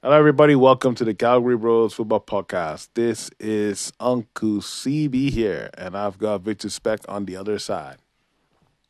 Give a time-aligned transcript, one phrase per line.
[0.00, 0.54] Hello, everybody.
[0.54, 2.90] Welcome to the Calgary Bros Football Podcast.
[2.94, 7.96] This is Uncle CB here, and I've got Victor Speck on the other side.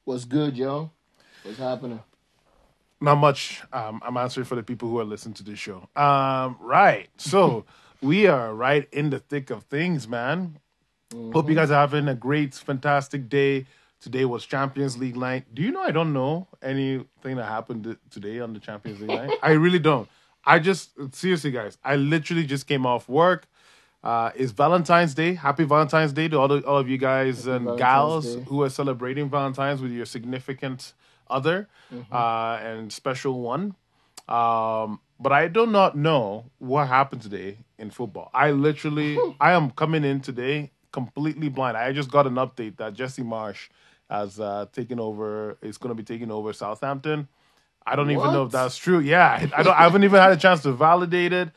[0.04, 0.90] What's good, yo?
[1.44, 2.00] What's happening?
[3.00, 3.62] Not much.
[3.72, 5.88] Um, I'm answering for the people who are listening to this show.
[5.96, 7.08] Um, right.
[7.16, 7.64] So
[8.02, 10.58] we are right in the thick of things, man.
[11.32, 13.64] Hope you guys are having a great, fantastic day.
[13.98, 15.46] Today was Champions League night.
[15.54, 19.38] Do you know I don't know anything that happened today on the Champions League night?
[19.42, 20.06] I really don't.
[20.44, 21.78] I just seriously, guys.
[21.84, 23.46] I literally just came off work.
[24.02, 25.34] Uh, it's Valentine's Day.
[25.34, 28.44] Happy Valentine's Day to all, the, all of you guys and Valentine's gals Day.
[28.48, 30.92] who are celebrating Valentine's with your significant
[31.28, 31.68] other
[32.12, 33.74] uh, and special one.
[34.28, 38.30] Um, but I do not know what happened today in football.
[38.32, 41.76] I literally, I am coming in today completely blind.
[41.76, 43.68] I just got an update that Jesse Marsch
[44.08, 45.58] has uh, taken over.
[45.60, 47.28] Is going to be taking over Southampton.
[47.88, 49.00] I don't even know if that's true.
[49.00, 49.74] Yeah, I don't.
[49.74, 51.50] I haven't even had a chance to validate it.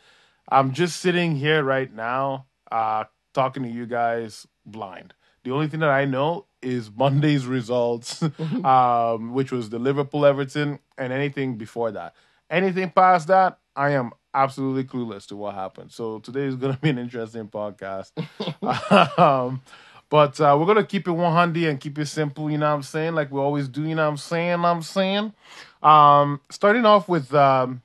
[0.49, 5.13] I'm just sitting here right now, uh, talking to you guys blind.
[5.43, 8.23] The only thing that I know is Monday's results,
[8.63, 12.15] um, which was the Liverpool Everton, and anything before that.
[12.49, 15.91] Anything past that, I am absolutely clueless to what happened.
[15.91, 18.11] So today is going to be an interesting podcast.
[19.19, 19.61] um,
[20.09, 22.75] but uh, we're going to keep it 100 and keep it simple, you know what
[22.75, 23.15] I'm saying?
[23.15, 24.65] Like we always do, you know what I'm saying?
[24.65, 25.33] I'm saying.
[25.81, 27.81] Um, starting off with, um,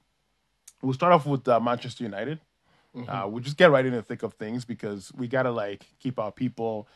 [0.83, 2.41] we'll start off with uh, Manchester United.
[3.07, 6.19] Uh, we'll just get right in the thick of things because we gotta like keep
[6.19, 6.89] our people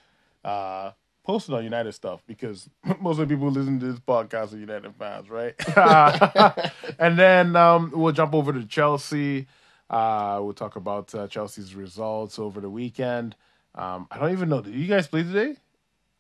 [0.45, 0.93] uh,
[1.25, 2.69] posted on United stuff because
[3.01, 5.55] most of the people who listen to this podcast are United fans, right?
[6.99, 9.47] and then um, we'll jump over to Chelsea.
[9.89, 13.37] Uh, we'll talk about uh, Chelsea's results over the weekend.
[13.75, 14.61] Um, I don't even know.
[14.63, 15.57] Did you guys play today?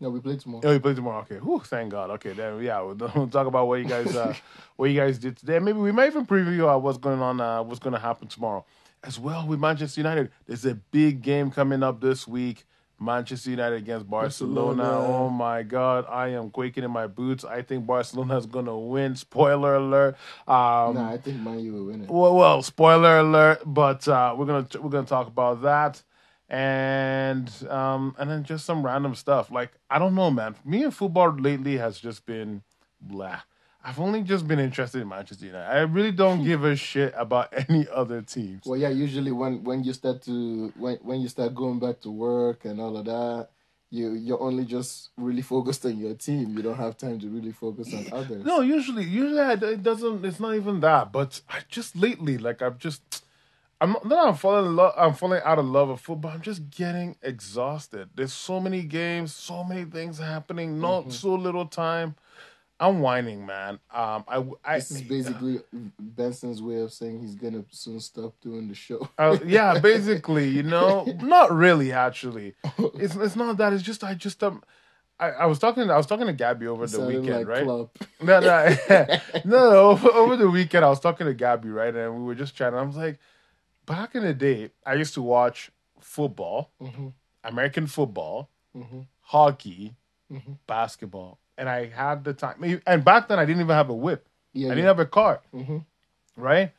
[0.00, 0.62] No, we play tomorrow.
[0.64, 1.20] Oh, we play tomorrow.
[1.20, 1.36] Okay.
[1.36, 2.10] Whew, thank God.
[2.10, 4.34] Okay, then yeah, we'll, we'll talk about what you guys uh,
[4.76, 5.58] what you guys did today.
[5.58, 8.64] Maybe we might even preview uh, what's going on, uh, what's going to happen tomorrow
[9.04, 10.30] as well with Manchester United.
[10.46, 12.64] There's a big game coming up this week.
[13.02, 14.82] Manchester United against Barcelona.
[14.82, 15.06] Barcelona.
[15.08, 17.46] Oh my God, I am quaking in my boots.
[17.46, 19.16] I think Barcelona is going to win.
[19.16, 20.16] Spoiler alert.
[20.46, 22.10] Um, Nah, I think Man U will win it.
[22.10, 26.02] well, well, spoiler alert, but uh, we're gonna we're gonna talk about that,
[26.50, 29.50] and um, and then just some random stuff.
[29.50, 30.56] Like I don't know, man.
[30.64, 32.62] Me and football lately has just been
[33.00, 33.40] blah.
[33.82, 35.70] I've only just been interested in Manchester United.
[35.70, 38.66] I really don't give a shit about any other teams.
[38.66, 38.90] Well, yeah.
[38.90, 42.80] Usually, when when you start to when when you start going back to work and
[42.80, 43.48] all of that,
[43.90, 46.56] you you're only just really focused on your team.
[46.56, 48.44] You don't have time to really focus on others.
[48.44, 50.24] No, usually, usually I, it doesn't.
[50.24, 51.12] It's not even that.
[51.12, 53.24] But I just lately, like I've just,
[53.80, 54.08] I'm not.
[54.08, 54.94] that I'm falling in love.
[54.96, 56.32] I'm falling out of love of football.
[56.32, 58.10] I'm just getting exhausted.
[58.14, 60.80] There's so many games, so many things happening.
[60.80, 62.16] Not so little time.
[62.78, 63.78] I'm whining, man.
[63.92, 65.60] Um, I, I This is basically
[66.00, 69.06] Benson's way of saying he's gonna soon stop doing the show.
[69.18, 71.92] Uh, yeah, basically, you know, not really.
[71.92, 72.54] Actually,
[72.94, 73.74] it's it's not that.
[73.74, 74.62] It's just I just um,
[75.18, 77.64] I, I was talking I was talking to Gabby over the weekend, like right?
[77.64, 77.98] Klopp.
[78.22, 79.90] No, no, no, no.
[79.90, 82.78] Over, over the weekend, I was talking to Gabby, right, and we were just chatting.
[82.78, 83.18] I was like,
[83.90, 85.70] back in the day, I used to watch
[86.00, 87.12] football, Mhm.
[87.42, 89.06] American football, Mhm.
[89.20, 89.96] hockey,
[90.30, 90.58] Mhm.
[90.66, 92.80] basketball, and I had the time.
[92.86, 94.28] And back then, I didn't even have a whip.
[94.52, 94.74] Yeah, I yeah.
[94.76, 95.84] didn't have a car Mhm.
[96.36, 96.72] right?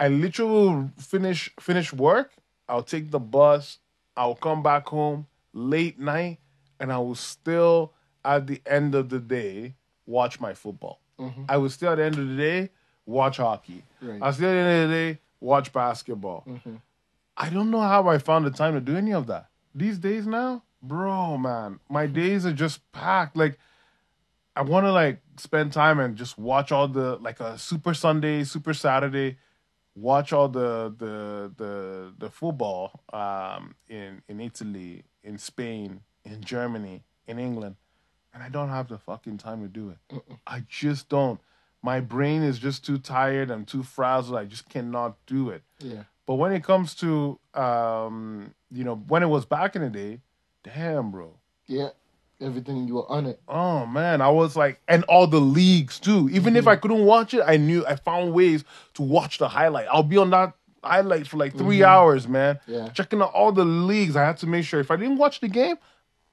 [0.00, 2.32] I literally finish finish work.
[2.68, 3.78] I'll take the bus.
[4.16, 6.38] I'll come back home late night,
[6.80, 7.92] and I will still
[8.24, 9.74] at the end of the day
[10.06, 10.98] watch my football.
[11.18, 11.44] Mhm.
[11.48, 12.70] I will still at the end of the day
[13.06, 13.84] watch hockey.
[14.00, 14.20] Right.
[14.22, 16.44] I still at the end of the day watch basketball.
[16.46, 16.80] Mhm.
[17.36, 19.48] I don't know how I found the time to do any of that.
[19.74, 23.36] These days now, bro, man, my days are just packed.
[23.36, 23.58] Like
[24.54, 28.44] I want to like spend time and just watch all the like a Super Sunday,
[28.44, 29.38] Super Saturday,
[29.94, 37.02] watch all the the the the football um in in Italy, in Spain, in Germany,
[37.26, 37.76] in England,
[38.34, 40.22] and I don't have the fucking time to do it.
[40.46, 41.40] I just don't.
[41.82, 43.50] My brain is just too tired.
[43.50, 44.38] I'm too frazzled.
[44.38, 45.62] I just cannot do it.
[45.80, 46.04] Yeah.
[46.26, 50.20] But when it comes to um, you know, when it was back in the day,
[50.62, 51.34] damn, bro.
[51.66, 51.88] Yeah.
[52.40, 53.40] Everything you were on it.
[53.46, 56.28] Oh man, I was like, and all the leagues too.
[56.32, 58.64] Even if I couldn't watch it, I knew I found ways
[58.94, 59.86] to watch the highlight.
[59.88, 62.58] I'll be on that highlight for like 3 hours, man.
[62.66, 62.88] Yeah.
[62.88, 64.16] Checking out all the leagues.
[64.16, 65.76] I had to make sure if I didn't watch the game,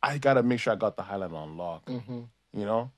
[0.02, 1.86] I gotta make sure I got the highlight on lock.
[1.86, 2.26] Mhm.
[2.54, 2.90] You know.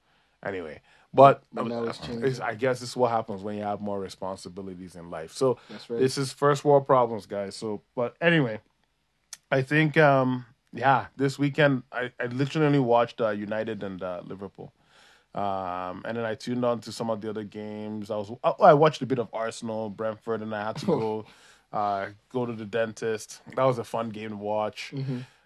[0.45, 0.79] Anyway,
[1.13, 2.41] but, But now it's changing.
[2.41, 5.33] I guess this is what happens when you have more responsibilities in life.
[5.33, 5.99] So That's right.
[5.99, 7.55] this is first world problems, guys.
[7.55, 8.61] So, but anyway,
[9.51, 14.21] I think, um, yeah, this weekend I, I literally only watched uh, United and uh,
[14.23, 14.73] Liverpool.
[15.33, 18.11] Um, and then I tuned on to some of the other games.
[18.11, 21.25] I was oh, I watched a bit of Arsenal, Brentford, and I had to go
[21.73, 23.41] uh, go to the dentist.
[23.55, 24.93] That was a fun game to watch.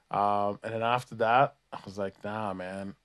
[0.09, 2.95] Um, and then after that, I was like, nah, man.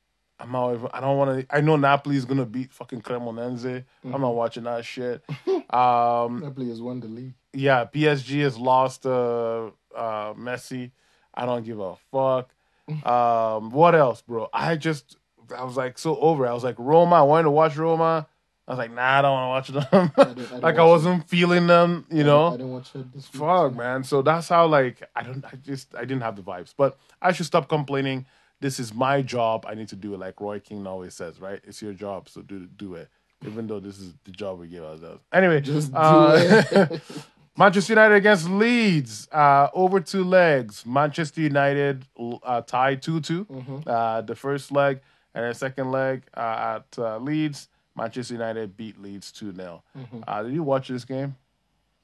[0.40, 1.54] I'm not even, I don't want to.
[1.54, 3.84] I know Napoli's gonna beat fucking Cremonese.
[4.04, 5.22] I'm not watching that shit.
[5.72, 7.34] Um, Napoli has won the league.
[7.52, 10.90] yeah, PSG has lost uh, uh, Messi.
[11.32, 12.50] I don't give a fuck.
[13.06, 14.48] Um, what else, bro?
[14.52, 15.16] I just,
[15.56, 16.44] I was like so over.
[16.48, 17.14] I was like Roma.
[17.16, 18.26] I wanted to watch Roma.
[18.66, 20.12] I was like, nah, I don't want to watch them.
[20.16, 22.48] didn't- I didn't like I wasn't feeling them, you know.
[22.48, 23.42] I didn't watch it this week.
[23.42, 24.02] Fuck, man.
[24.02, 25.44] So that's how like I don't.
[25.44, 26.74] I just I didn't have the vibes.
[26.76, 28.26] But I should stop complaining.
[28.60, 29.64] This is my job.
[29.66, 30.20] I need to do it.
[30.20, 31.60] Like Roy Keane always says, right?
[31.64, 33.08] It's your job, so do do it.
[33.46, 35.22] Even though this is the job we give ourselves.
[35.32, 37.00] Anyway, Just do uh, it.
[37.56, 39.28] Manchester United against Leeds.
[39.32, 40.84] Uh, over two legs.
[40.84, 42.04] Manchester United
[42.42, 43.44] uh, tied 2 2.
[43.46, 43.78] Mm-hmm.
[43.86, 45.00] Uh, the first leg.
[45.34, 47.68] And the second leg uh, at uh, Leeds.
[47.96, 49.82] Manchester United beat Leeds 2 0.
[49.96, 50.20] Mm-hmm.
[50.26, 51.34] Uh, did you watch this game?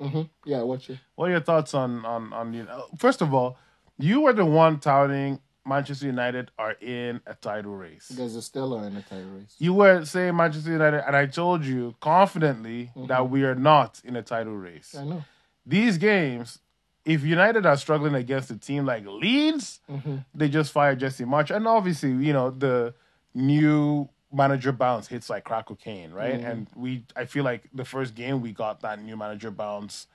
[0.01, 0.99] hmm Yeah, I watch it.
[1.17, 2.65] What are your thoughts on on on you?
[2.65, 3.57] know, First of all,
[3.99, 8.09] you were the one touting Manchester United are in a title race.
[8.09, 9.55] There's a Stella in a title race.
[9.59, 13.07] You were saying Manchester United, and I told you confidently mm-hmm.
[13.07, 14.95] that we are not in a title race.
[14.99, 15.25] I know.
[15.65, 16.61] These games,
[17.05, 20.19] if United are struggling against a team like Leeds, mm-hmm.
[20.35, 22.95] they just fired Jesse Marsch, and obviously, you know the
[23.35, 26.35] new manager bounce hits like crack cocaine, right?
[26.35, 26.47] Mm-hmm.
[26.47, 30.07] And we, I feel like the first game we got that new manager bounce.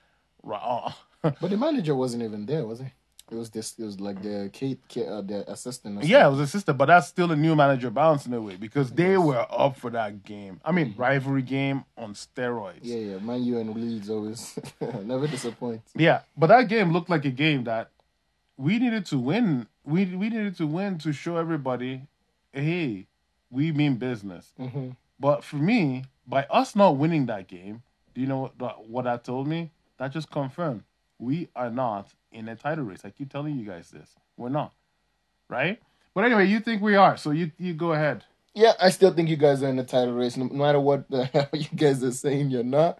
[0.42, 2.86] Right, But the manager wasn't even there, was he?
[3.30, 3.78] It was this.
[3.78, 6.04] It was like the Kate, Kate uh, the assistant.
[6.04, 8.56] Yeah, it was a sister, but that's still a new manager bounce in a way
[8.56, 10.60] because they were up for that game.
[10.64, 12.80] I mean, rivalry game on steroids.
[12.82, 13.18] Yeah, yeah.
[13.18, 15.82] Man, you and Leeds always never disappoint.
[15.94, 17.90] Yeah, but that game looked like a game that
[18.56, 19.66] we needed to win.
[19.84, 22.02] We we needed to win to show everybody,
[22.52, 23.06] hey,
[23.50, 24.52] we mean business.
[24.58, 27.82] hmm But for me, by us not winning that game,
[28.14, 29.70] do you know what what that told me?
[29.98, 30.82] That just confirmed
[31.18, 33.02] we are not in a title race.
[33.04, 34.10] I keep telling you guys this.
[34.36, 34.72] We're not,
[35.48, 35.80] right?
[36.14, 38.24] But anyway, you think we are, so you you go ahead.
[38.54, 40.36] Yeah, I still think you guys are in the title race.
[40.36, 42.98] No, matter what the hell you guys are saying, you're not.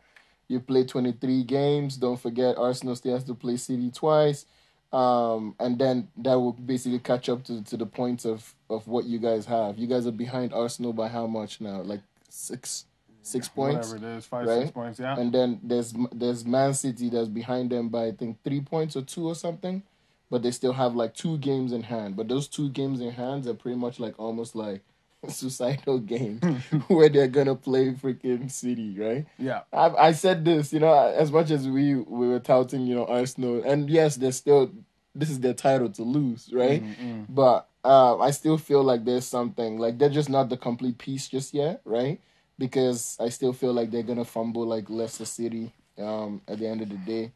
[0.49, 1.97] You play 23 games.
[1.97, 4.47] Don't forget, Arsenal still has to play City twice.
[4.93, 9.07] Um, and then that will basically catch up to, to the points of, of what
[9.07, 9.79] you guys have.
[9.79, 11.81] You guys are behind Arsenal by how much now?
[11.81, 12.85] Like six
[13.23, 13.93] six points.
[13.93, 14.61] Whatever it is, five right?
[14.61, 14.99] six points.
[14.99, 15.19] Yeah.
[15.19, 19.03] And then there's there's Man City that's behind them by I think three points or
[19.03, 19.83] two or something,
[20.31, 22.17] but they still have like two games in hand.
[22.17, 24.83] But those two games in hand are pretty much like almost like
[25.29, 26.41] suicidal game
[26.89, 29.27] where they're gonna play freaking City, right?
[29.39, 29.61] yeah.
[29.73, 33.07] I, I said this, you know, as much as we we were touting, you know,
[33.07, 34.71] Arsenal, and yes, they're still
[35.15, 36.83] this is their title to lose, right?
[37.29, 41.29] But uh, I still feel like there's something like they're just not the complete piece
[41.29, 42.21] just yet, right?
[42.63, 46.81] Because I still feel like they're gonna fumble like Leicester City um, at the end
[46.81, 47.33] of the day.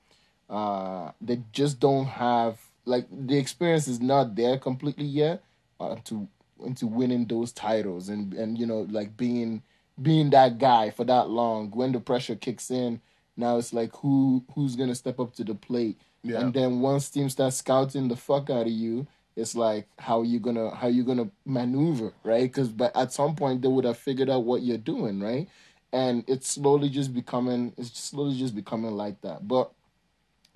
[0.49, 5.43] Uh, they just don't have like the experience is not there completely yet
[5.81, 6.29] uh, to
[6.65, 9.61] into winning those titles and and you know like being
[10.01, 13.01] being that guy for that long when the pressure kicks in
[13.37, 16.39] now it's like who who's gonna step up to the plate Yeah.
[16.43, 20.41] and then once teams start scouting the fuck out of you it's like how you
[20.41, 24.31] gonna how you gonna maneuver right because but at some point they would have figured
[24.31, 25.49] out what you're doing right
[25.93, 29.71] and it's slowly just becoming it's slowly just becoming like that but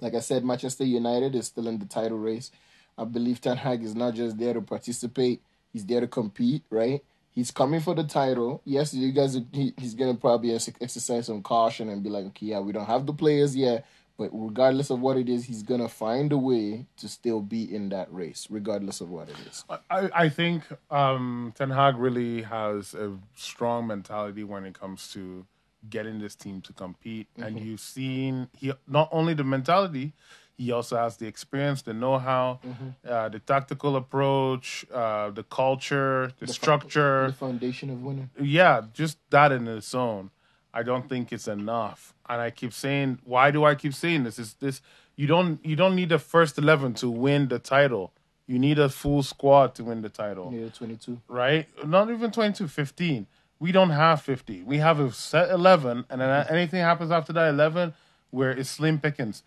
[0.00, 2.50] like I said, Manchester United is still in the title race.
[2.96, 6.64] I believe Ten Hag is not just there to participate; he's there to compete.
[6.70, 7.02] Right?
[7.30, 8.62] He's coming for the title.
[8.64, 9.38] Yes, you guys.
[9.52, 12.86] He, he's gonna probably ex- exercise some caution and be like, okay, yeah, we don't
[12.86, 13.86] have the players yet,
[14.20, 17.88] but regardless of what it is, he's gonna find a way to still be in
[17.88, 19.64] that race, regardless of what it is.
[19.88, 25.46] I, I think um, Ten Hag really has a strong mentality when it comes to
[25.88, 27.28] getting this team to compete.
[27.38, 30.12] And you've seen he not only the mentality,
[30.58, 32.60] he also has the experience, the know-how,
[33.08, 37.28] uh, the tactical approach, uh, the culture, the, structure.
[37.28, 38.28] The foundation of winning.
[38.38, 40.30] yeah, just that in its own,
[40.72, 42.14] I don't think it's enough.
[42.28, 44.38] And I keep saying, why do I keep saying this?
[44.38, 44.80] Is this
[45.16, 48.12] you don't you don't need the first eleven to win the title.
[48.46, 51.20] You need a full squad to win the title, Yeah, twenty-two.
[51.28, 51.68] right?
[51.86, 53.26] Not even 22, 15.
[53.60, 54.62] We don't have 50.
[54.64, 57.94] We have a set 11, and then anything happens after that 11,
[58.30, 59.44] where it's slim pickings.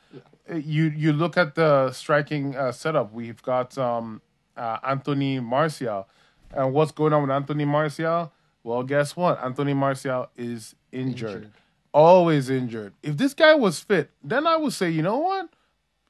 [0.49, 3.11] Uh, You you look at the striking uh, setup.
[3.11, 4.21] We've got um,
[4.55, 6.07] uh, Anthony Martial.
[6.51, 8.31] And what's going on with Anthony Martial?
[8.63, 9.43] Well, guess what?
[9.43, 11.29] Anthony Martial is injured.
[11.29, 11.51] Injured.
[11.93, 12.93] Always injured.
[13.03, 15.49] If this guy was fit, then I would say, you know what?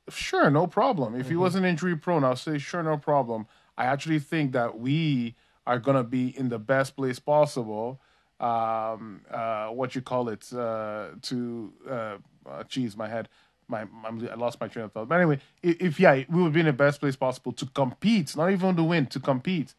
[0.10, 1.15] Sure, no problem.
[1.15, 3.48] If he wasn't injury prone, I'll say, sure, no problem.
[3.77, 8.00] I actually think that we are gonna be in the best place possible.
[8.39, 10.51] Um, uh, what you call it?
[10.53, 13.29] Uh, to uh, uh, geez, my head.
[13.74, 15.08] My, I'm, I lost my train of thought.
[15.10, 15.38] But anyway,
[15.88, 18.84] if, yeah, we would be in the best place possible to compete, not even to
[18.84, 19.70] win, to compete.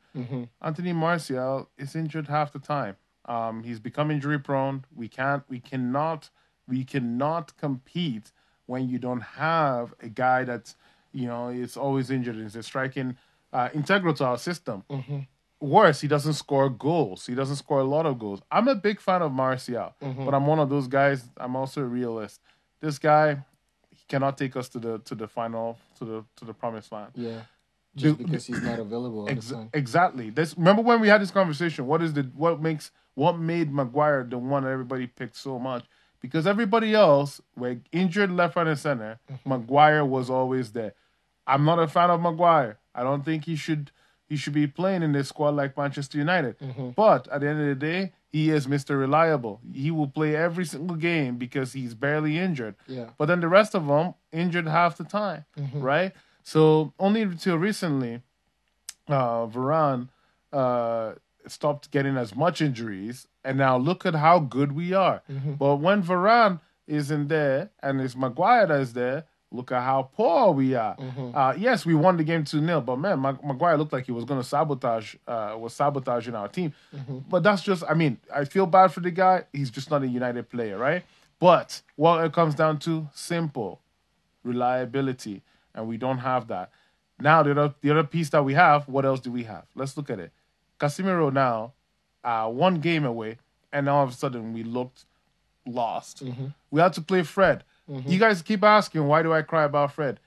[0.68, 2.94] Anthony Martial is injured half the time.
[3.34, 4.84] Um, he's become injury prone.
[4.94, 6.20] We can't, we cannot,
[6.72, 8.26] we cannot compete
[8.66, 10.70] when you don't have a guy that's,
[11.12, 12.36] you know, is always injured.
[12.36, 13.16] Is a striking
[13.52, 14.82] uh, integral to our system.
[15.60, 17.20] Worse, he doesn't score goals.
[17.26, 18.40] He doesn't score a lot of goals.
[18.50, 19.94] I'm a big fan of Martial,
[20.26, 21.18] but I'm one of those guys.
[21.38, 22.40] I'm also a realist.
[22.80, 23.38] This guy,
[24.08, 27.12] cannot take us to the to the final to the to the promised land.
[27.14, 27.40] Yeah.
[27.96, 30.30] Just The- because he's not available Ex- exactly.
[30.30, 31.86] This remember when we had this conversation.
[31.86, 35.84] What is the what makes what made Maguire the one that everybody picked so much?
[36.20, 39.18] Because everybody else were injured left, right, and center.
[39.30, 39.48] Mm-hmm.
[39.48, 40.94] Maguire was always there.
[41.46, 42.78] I'm not a fan of Maguire.
[42.94, 43.90] I don't think he should
[44.28, 46.56] he should be playing in this squad like Manchester United.
[46.96, 48.98] But at the end of the day, he is Mr.
[48.98, 49.60] Reliable.
[49.72, 52.74] He will play every single game because he's barely injured.
[52.88, 53.10] Yeah.
[53.18, 56.12] But then the rest of them injured half the time, right?
[56.42, 58.22] So only until recently,
[59.08, 60.08] uh, Varane
[60.52, 61.12] uh,
[61.46, 65.22] stopped getting as much injuries, and now look at how good we are.
[65.58, 70.74] But when Varane isn't there and it's Maguire that's there, look at how poor we
[70.74, 70.96] are.
[71.34, 74.12] Uh, yes, we won the game 2 0, but man, Mag- Maguire looked like he
[74.12, 76.72] was going to sabotage, uh, was sabotaging our team.
[77.30, 79.44] But that's just, I mean, I feel bad for the guy.
[79.52, 81.04] He's just not a United player, right?
[81.38, 83.80] But what it comes down to, simple
[84.42, 85.42] reliability,
[85.74, 86.70] and we don't have that.
[87.20, 89.64] Now the other the other piece that we have, what else do we have?
[89.74, 90.32] Let's look at it.
[90.80, 91.72] Casemiro now,
[92.24, 93.38] uh, one game away,
[93.72, 95.04] and now all of a sudden we looked
[95.66, 96.22] lost.
[96.70, 97.64] We had to play Fred.
[97.90, 98.10] Mm-hmm.
[98.10, 100.20] You guys keep asking, why do I cry about Fred?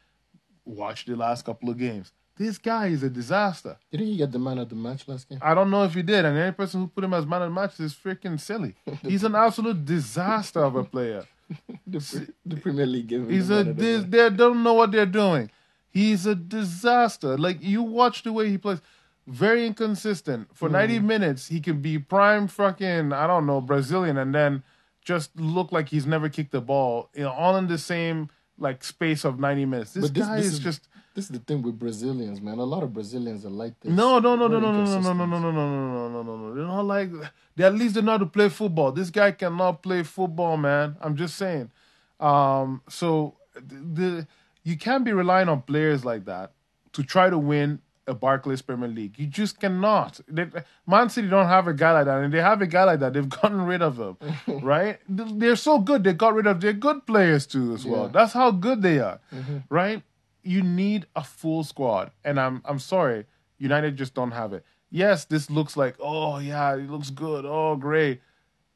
[0.65, 2.11] Watch the last couple of games.
[2.37, 3.77] This guy is a disaster.
[3.91, 5.39] Didn't you get the man of the match last game?
[5.41, 7.49] I don't know if he did, and any person who put him as man of
[7.49, 8.75] the match is freaking silly.
[9.01, 11.25] He's an absolute disaster of a player.
[11.87, 15.05] The, pre- the Premier League gave He's a of the they don't know what they're
[15.05, 15.49] doing.
[15.89, 17.37] He's a disaster.
[17.37, 18.81] Like you watch the way he plays,
[19.25, 20.49] very inconsistent.
[20.53, 20.73] For mm.
[20.73, 24.63] 90 minutes, he can be prime fucking I don't know Brazilian, and then
[25.07, 27.09] just look like he's never kicked the ball.
[27.15, 29.93] You know, all in the same like space of 90 minutes.
[29.93, 32.57] This, this, guy this is, is just this is the thing with Brazilians, man.
[32.59, 33.91] A lot of Brazilians are like this.
[33.91, 36.37] no, no, no, no, no, no, no, no, no, no, no, no, no, no, no,
[36.37, 36.53] no.
[36.53, 37.09] They're not like
[37.55, 38.91] they at least they know how to play football.
[38.91, 40.97] This guy cannot play football, man.
[40.99, 41.71] I'm just saying.
[42.19, 44.27] Um, so the
[44.63, 46.51] you can't be relying on players like that
[46.91, 49.19] to try to win a Barclays Premier League.
[49.19, 50.19] You just cannot.
[50.27, 50.47] They,
[50.87, 53.13] Man City don't have a guy like that, and they have a guy like that.
[53.13, 54.17] They've gotten rid of him,
[54.61, 54.99] right?
[55.07, 56.03] They're so good.
[56.03, 58.03] They got rid of their good players too, as well.
[58.03, 58.11] Yeah.
[58.13, 59.57] That's how good they are, mm-hmm.
[59.69, 60.01] right?
[60.43, 63.25] You need a full squad, and I'm I'm sorry,
[63.57, 64.63] United just don't have it.
[64.89, 67.45] Yes, this looks like oh yeah, it looks good.
[67.45, 68.21] Oh great.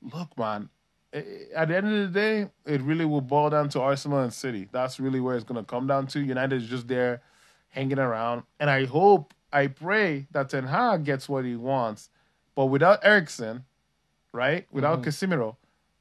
[0.01, 0.69] Look, man.
[1.13, 4.69] At the end of the day, it really will boil down to Arsenal and City.
[4.71, 6.21] That's really where it's going to come down to.
[6.21, 7.21] United is just there
[7.71, 8.43] hanging around.
[8.59, 12.09] And I hope, I pray that Ten Hag gets what he wants.
[12.55, 13.65] But without Eriksen,
[14.31, 14.67] right?
[14.71, 15.09] Without mm-hmm.
[15.09, 15.55] Casemiro,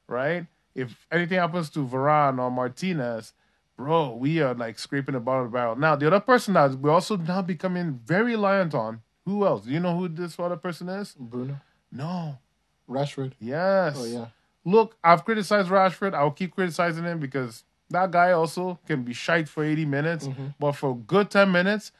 [0.07, 0.45] right?
[0.75, 3.33] If anything happens to Varane or Martinez,
[3.75, 5.75] bro, we are like scraping the bottom of the barrel.
[5.75, 9.65] Now, the other person that we're also now becoming very reliant on, who else?
[9.65, 11.15] Do you know who this other person is?
[11.17, 11.59] Bruno,
[11.91, 12.37] No.
[12.89, 13.33] Rashford.
[13.39, 13.95] Yes.
[13.97, 14.27] Oh yeah.
[14.65, 16.13] Look, I've criticized Rashford.
[16.13, 20.47] I'll keep criticizing him because that guy also can be shite for 80 minutes, mm-hmm.
[20.59, 21.91] but for good 10 minutes,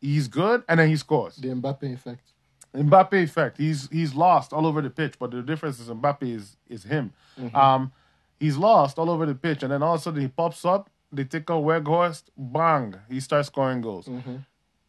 [0.00, 1.36] he's good and then he scores.
[1.36, 2.32] The Mbappe effect.
[2.74, 3.56] Mbappe effect.
[3.58, 7.12] He's he's lost all over the pitch, but the difference is Mbappe is is him.
[7.40, 7.56] Mm-hmm.
[7.56, 7.92] Um,
[8.38, 10.90] he's lost all over the pitch, and then all of a sudden he pops up.
[11.10, 14.06] They take out Weghorst, bang, he starts scoring goals.
[14.06, 14.36] Mm-hmm.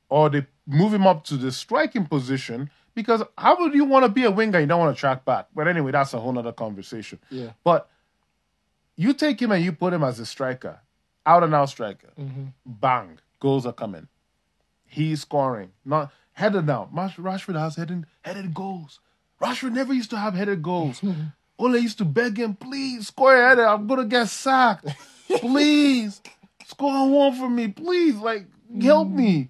[0.09, 4.09] Or they move him up to the striking position because how would you want to
[4.09, 4.59] be a winger?
[4.59, 5.47] You don't want to track back.
[5.55, 7.19] But anyway, that's a whole other conversation.
[7.29, 7.51] Yeah.
[7.63, 7.89] But
[8.99, 10.81] you take him and you put him as a striker,
[11.25, 12.09] out and out striker.
[12.65, 14.09] Bang, goals are coming.
[14.85, 15.71] He's scoring.
[15.85, 16.89] Not headed now.
[16.93, 18.99] Rashford has headed headed goals.
[19.41, 21.01] Rashford never used to have headed goals.
[21.59, 23.65] Ole used to beg him, please score a header.
[23.67, 24.85] I'm gonna get sacked.
[25.29, 26.21] Please
[26.65, 27.69] score one for me.
[27.69, 28.47] Please, like
[28.81, 29.49] help me.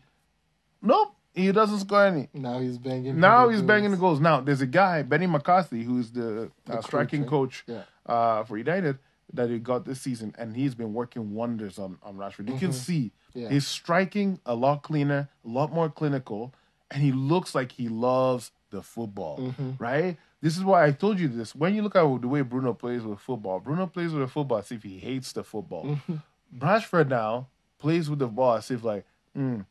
[0.81, 2.29] Nope, he doesn't score any.
[2.33, 3.19] Now he's banging.
[3.19, 3.67] Now he's goals.
[3.67, 4.19] banging the goals.
[4.19, 7.29] Now there's a guy, Benni McCarthy, who's the, uh, coach, striking right?
[7.29, 7.81] coach Yeah.
[8.05, 8.99] uh, for United
[9.33, 12.50] that he got this season, and he's been working wonders on, on Rashford.
[12.50, 13.39] You can see Mm-hmm.
[13.41, 13.50] Yeah.
[13.50, 16.51] he's striking a lot cleaner, a lot more clinical,
[16.89, 19.71] and he looks like he loves the football, Mm-hmm.
[19.77, 20.17] right?
[20.41, 21.53] This is why I told you this.
[21.53, 24.57] When you look at the way Bruno plays with football, Bruno plays with the football
[24.57, 25.86] as if he hates the football.
[25.86, 26.15] Mm-hmm.
[26.57, 29.05] Rashford now plays with the ball as if like,
[29.38, 29.63] mm,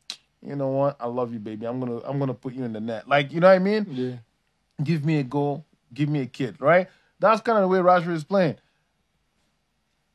[0.47, 0.97] you know what?
[1.01, 1.67] I love you, baby.
[1.67, 3.09] I'm gonna I'm gonna put you in the net.
[3.09, 3.87] Like, you know what I mean?
[3.91, 4.85] Yeah.
[4.85, 6.87] Give me a goal, give me a kid, right?
[7.19, 8.57] That's kind of the way Rashford is playing.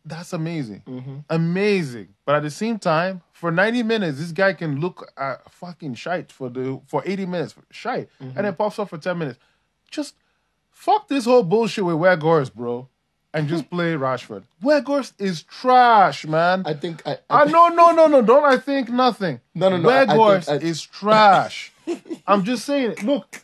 [0.06, 1.24] That's amazing.
[1.30, 2.10] Amazing.
[2.26, 6.32] But at the same time, for 90 minutes, this guy can look at fucking shite
[6.32, 7.56] for the for 80 minutes.
[7.72, 8.10] Shite.
[8.20, 9.40] And then pops up for 10 minutes.
[9.90, 10.16] Just
[10.72, 12.90] fuck this whole bullshit with where Weghorst, bro.
[13.34, 14.44] And just play Rashford.
[14.62, 16.64] Weghorst is trash, man.
[16.66, 17.18] I think I.
[17.30, 18.22] Ah, no, no, no, no.
[18.22, 19.40] Don't I think nothing.
[19.56, 21.72] No, no, no, I- I think- Weghorst I- is trash.
[22.28, 23.04] I'm just saying it.
[23.04, 23.42] Look,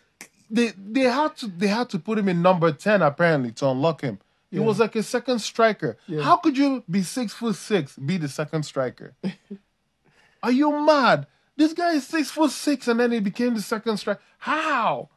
[0.49, 4.01] they they had to they had to put him in number 10 apparently to unlock
[4.01, 4.19] him.
[4.51, 4.63] He Yeah.
[4.63, 5.97] was like a second striker.
[6.07, 6.21] Yeah.
[6.21, 9.13] How could you be six foot six, be the second striker?
[10.43, 11.27] Are you mad?
[11.55, 14.21] This guy is six foot six and then he became the second striker.
[14.39, 15.09] How?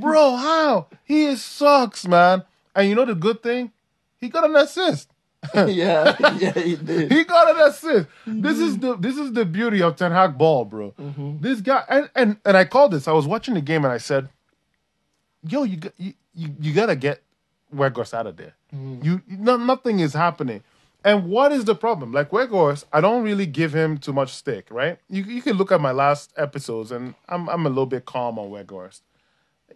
[0.00, 0.88] Bro, how?
[1.04, 2.42] He sucks, man.
[2.74, 3.72] And you know the good thing?
[4.18, 5.08] He got an assist.
[5.54, 7.12] yeah, yeah, he did.
[7.12, 8.08] He got an assist.
[8.26, 10.90] This is the this is the beauty of Ten Hag ball, bro.
[10.98, 11.36] Mm-hmm.
[11.40, 13.06] This guy and, and and I called this.
[13.06, 14.28] I was watching the game and I said,
[15.48, 17.22] "Yo, you got- you you, you gotta get
[17.74, 18.54] Weghorst out of there.
[18.74, 19.04] Mm.
[19.04, 20.62] You no, nothing is happening."
[21.04, 22.12] And what is the problem?
[22.12, 24.98] Like Weghorst, I don't really give him too much stick, right?
[25.08, 28.38] You you can look at my last episodes, and I'm I'm a little bit calm
[28.38, 29.02] on Weghorst.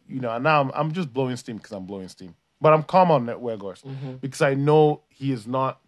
[0.08, 2.34] You know, and now I'm I'm just blowing steam because I'm blowing steam.
[2.60, 4.14] But I'm calm on Weghorst mm-hmm.
[4.16, 5.80] because I know he is not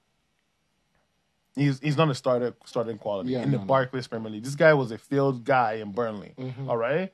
[1.56, 3.66] He's he's not a starter starting quality Yeah, in the no, no.
[3.66, 4.42] Barclays Premier League.
[4.42, 6.34] This guy was a failed guy in Burnley.
[6.36, 6.68] Mm-hmm.
[6.68, 7.12] all right,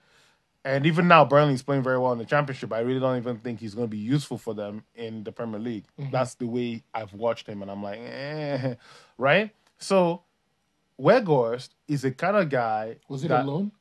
[0.65, 2.73] and even now Burnley's playing very well in the Championship.
[2.73, 5.59] I really don't even think he's going to be useful for them in the Premier
[5.61, 5.85] League.
[6.11, 8.75] That's the way I've watched him, and I'm like, eh.
[9.19, 9.51] right.
[9.79, 10.23] So
[11.01, 12.97] Weghorst is a kind of guy.
[13.09, 13.73] Was it a loan?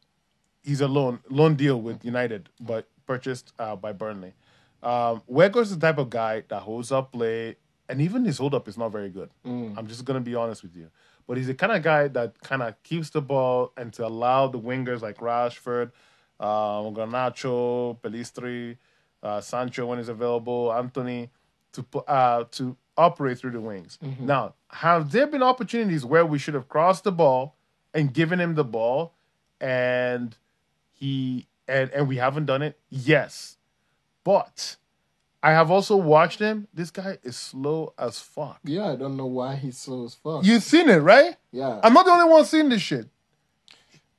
[0.63, 4.33] he's a loan loan deal with United, but purchased uh, by Burnley.
[4.81, 7.57] Um, Weghorst is the type of guy that holds up play,
[7.89, 9.29] and even his hold up is not very good.
[9.77, 10.89] I'm just gonna be honest with you.
[11.27, 14.47] But he's the kind of guy that kind of keeps the ball and to allow
[14.47, 15.91] the wingers like Rashford,
[16.39, 18.77] um, Garnacho, Pelistri,
[19.21, 21.29] uh, Sancho when he's available, Antony,
[21.73, 23.97] to uh, to operate through the wings.
[24.19, 27.55] Now, have there been opportunities where we should have crossed the ball
[27.93, 29.13] and given him the ball,
[29.59, 30.35] and
[30.93, 32.79] he and and we haven't done it?
[32.89, 33.57] Yes,
[34.23, 34.77] but
[35.41, 36.67] I have also watched him.
[36.73, 38.59] This guy is slow as fuck.
[38.63, 40.45] Yeah, I don't know why he's slow as fuck.
[40.45, 41.35] You've seen it, right?
[41.51, 43.07] yeah, I'm not the only one seeing this shit.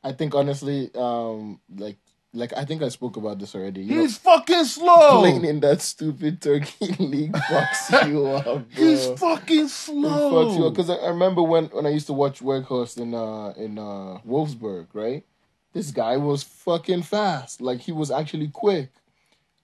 [0.02, 1.98] I think honestly, um, like,
[2.32, 3.82] like I think I spoke about this already.
[3.82, 5.20] You know, He's fucking slow.
[5.20, 8.64] playing in that stupid Turkey league fucks you up, bro.
[8.70, 10.30] He's fucking slow.
[10.32, 13.14] fucks you up because I, I remember when when I used to watch Weghorst in
[13.14, 15.24] uh in uh Wolfsburg, right?
[15.72, 17.60] This guy was fucking fast.
[17.60, 18.90] Like he was actually quick.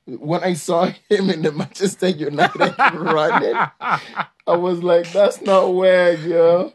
[0.06, 6.20] When I saw him in the Manchester United running, I was like, "That's not Weg,
[6.20, 6.72] yo.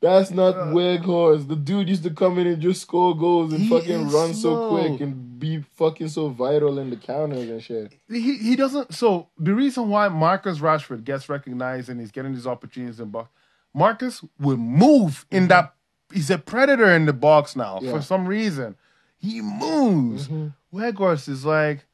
[0.00, 1.48] That's not Weghorst.
[1.48, 4.70] The dude used to come in and just score goals and fucking run slow.
[4.70, 8.94] so quick and be fucking so vital in the counters and shit." he he doesn't.
[8.94, 13.28] So the reason why Marcus Rashford gets recognized and he's getting these opportunities in box,
[13.74, 15.48] Marcus will move in mm-hmm.
[15.48, 15.74] that.
[16.12, 17.92] He's a predator in the box now Yeah.
[17.92, 18.76] for some reason.
[19.18, 20.28] He moves.
[20.28, 20.76] Mm-hmm.
[20.76, 21.84] Weghorst is like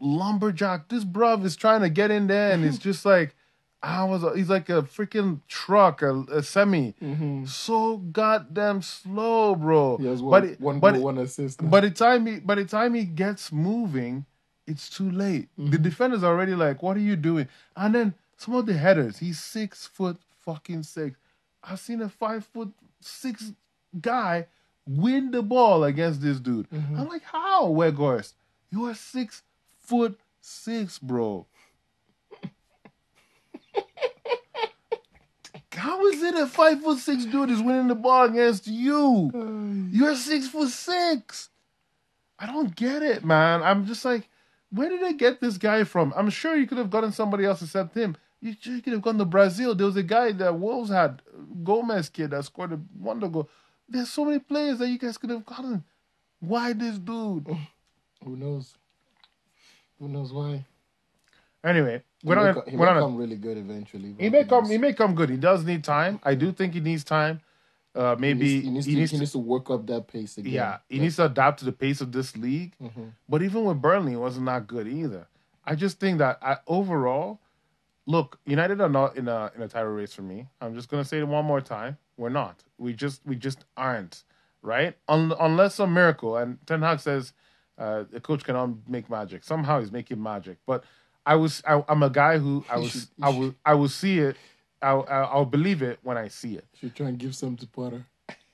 [0.00, 0.88] lumberjack.
[0.88, 3.36] This bruv is trying to get in there, and it's just like.
[3.84, 4.24] I was.
[4.34, 6.94] He's like a freaking truck, a, a semi.
[7.02, 7.44] Mm-hmm.
[7.44, 9.98] So goddamn slow, bro.
[9.98, 11.68] He has but one, it- one but goal, one assist.
[11.70, 14.24] by the time he by the time he gets moving,
[14.66, 15.48] it's too late.
[15.58, 15.82] The mm-hmm.
[15.82, 19.86] defender's already like, "What are you doing?" And then some of the headers, he's six
[19.86, 21.18] foot fucking six.
[21.62, 23.52] I've seen a five foot six
[24.00, 24.46] guy
[24.86, 26.68] win the ball against this dude.
[26.70, 27.00] Mm-hmm.
[27.00, 28.32] I'm like, how, Weghorst?
[28.70, 29.42] You are six
[29.80, 31.46] foot six, bro.
[35.76, 39.30] How is it a five foot six dude is winning the ball against you?
[39.92, 41.50] You're six foot six.
[42.38, 43.62] I don't get it, man.
[43.62, 44.28] I'm just like,
[44.70, 46.12] where did they get this guy from?
[46.16, 48.16] I'm sure you could have gotten somebody else except him.
[48.40, 49.74] You, you could have gone to Brazil.
[49.74, 51.22] There was a guy that Wolves had,
[51.62, 53.48] Gomez kid that scored a wonder goal.
[53.88, 55.84] There's so many players that you guys could have gotten.
[56.40, 57.46] Why this dude?
[57.48, 57.58] Oh,
[58.24, 58.76] who knows?
[59.98, 60.64] Who knows why?
[61.62, 62.68] Anyway, He may, not.
[62.68, 64.16] he We're may come really good eventually.
[64.18, 64.68] He may come.
[64.68, 65.28] He may come good.
[65.30, 66.20] He does need time.
[66.22, 67.40] I do think he needs time.
[67.94, 70.52] Uh, maybe he needs, he needs, to, he needs to work up that pace again.
[70.52, 72.74] Yeah, he needs to adapt to the pace of this league.
[73.28, 75.28] But even with Burnley, it wasn't that good either.
[75.64, 77.40] I just think that I, overall,
[78.06, 80.48] look, United are not in a in a title race for me.
[80.60, 81.98] I'm just gonna say it one more time.
[82.16, 82.64] We're not.
[82.78, 84.24] We just we just aren't.
[84.62, 84.96] Right?
[85.08, 86.38] Un, unless some miracle.
[86.38, 87.34] And Ten Hag says
[87.78, 89.44] uh, the coach cannot make magic.
[89.44, 90.56] Somehow he's making magic.
[90.66, 90.84] But
[91.26, 94.36] I was I, I'm a guy who I was I will I will see it.
[94.82, 96.66] I'll, I'll I'll believe it when I see it.
[96.78, 98.04] Should try and give some to Potter.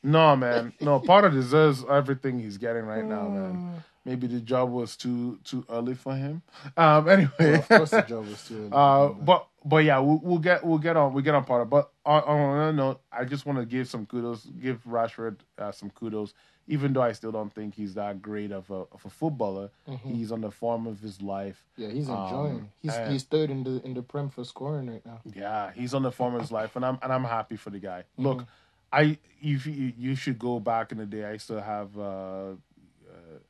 [0.02, 0.72] No, man.
[0.80, 3.35] No, Potter deserves everything he's getting right now, Mm.
[3.35, 3.85] man.
[4.06, 6.40] Maybe the job was too too early for him.
[6.76, 7.06] Um.
[7.09, 7.54] Anyway.
[7.59, 8.70] Of course, the job was too.
[8.72, 11.66] Uh, but but yeah, we'll, we'll get we'll get on we will get on Potter.
[11.66, 15.72] But on, on another note, I just want to give some kudos, give Rashford uh,
[15.72, 16.33] some kudos.
[16.70, 19.70] Even though I still don't think he's that great of a of a footballer,
[20.04, 21.61] he's on the form of his life.
[21.76, 22.68] yeah, he's um, enjoying.
[22.80, 25.20] he's and- he's third in the in the prem for scoring right now.
[25.35, 27.80] Yeah, he's on the form of his life, and I'm and I'm happy for the
[27.80, 28.04] guy.
[28.16, 28.44] Look,
[28.92, 31.24] I if you you should go back in the day.
[31.24, 32.54] I used to have uh, uh,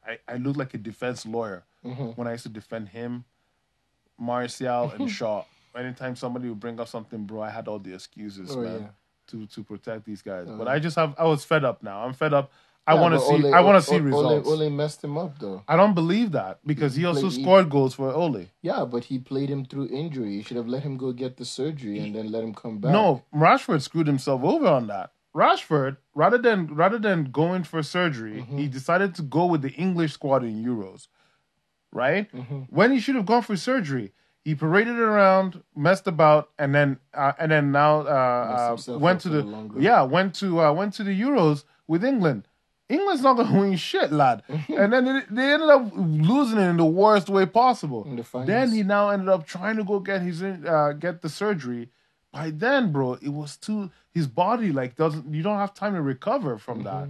[0.07, 1.65] I I looked like a defense lawyer
[2.17, 3.25] when I used to defend him,
[4.19, 5.45] Martial and Shaw.
[5.77, 8.87] Anytime somebody would bring up something, bro, I had all the excuses, Oh, man, yeah.
[9.29, 10.47] to to protect these guys.
[10.49, 10.67] Oh, but.
[10.69, 12.05] I just have I was fed up now.
[12.05, 12.51] I'm fed up.
[12.91, 14.49] I Yeah, want to see Ole- I want to see results.
[14.49, 15.59] Ole, Ole messed him up though.
[15.73, 18.45] I don't believe that because he also Like, he- scored goals for Ole.
[18.71, 20.31] Yeah, but he played him through injury.
[20.39, 22.93] You should have let him go get the surgery and then let him come back.
[22.93, 25.07] No, Rashford screwed himself over on that.
[25.35, 28.59] Rashford, rather than rather than going for surgery, Mm-hmm.
[28.59, 31.07] he decided to go with the English squad in Euros.
[31.93, 32.31] Right?
[32.33, 32.61] Mm-hmm.
[32.71, 34.13] When he should have gone for surgery,
[34.45, 39.29] he paraded around, messed about, and then uh, and then now uh, uh, went to
[39.29, 39.83] the the long run.
[39.83, 42.47] yeah went to uh, went to the Euros with England.
[42.91, 44.43] England's not gonna win shit, lad.
[44.69, 48.05] and then they, they ended up losing it in the worst way possible.
[48.05, 48.45] The.
[48.45, 51.89] Then he now ended up trying to go get his uh, get the surgery.
[52.33, 56.03] By then, bro, it was too his body like doesn't you don't have time to
[56.03, 57.09] recover from that.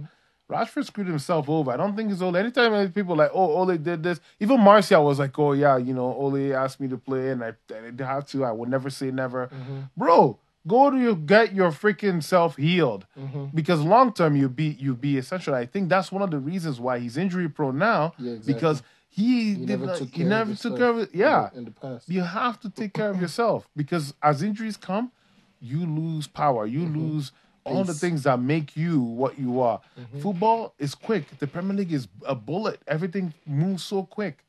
[0.51, 1.71] Rashford screwed himself over.
[1.71, 2.35] I don't think it's Ole.
[2.35, 4.19] Anytime people like, oh, Ole did this.
[4.39, 7.49] Even Martial was like, oh yeah, you know, Ole asked me to play, and I,
[7.73, 8.43] I didn't have to.
[8.43, 9.49] I would never say never,
[9.95, 10.37] bro.
[10.67, 13.45] Go to your get your freaking self healed mm-hmm.
[13.53, 15.55] because long term you be you be essential.
[15.55, 18.53] I think that's one of the reasons why he's injury prone now Yeah, exactly.
[18.53, 21.09] because he, he did never not- took he care never of took care of it.
[21.13, 22.07] Yeah, in the past.
[22.07, 25.11] you have to take care of yourself because as injuries come,
[25.59, 26.65] you lose power.
[26.65, 26.99] You mm-hmm.
[26.99, 27.31] lose
[27.63, 29.81] all the things that make you what you are.
[29.99, 30.21] Mm-hmm.
[30.21, 31.37] Football is quick.
[31.39, 32.81] The Premier League is a bullet.
[32.87, 34.45] Everything moves so quick.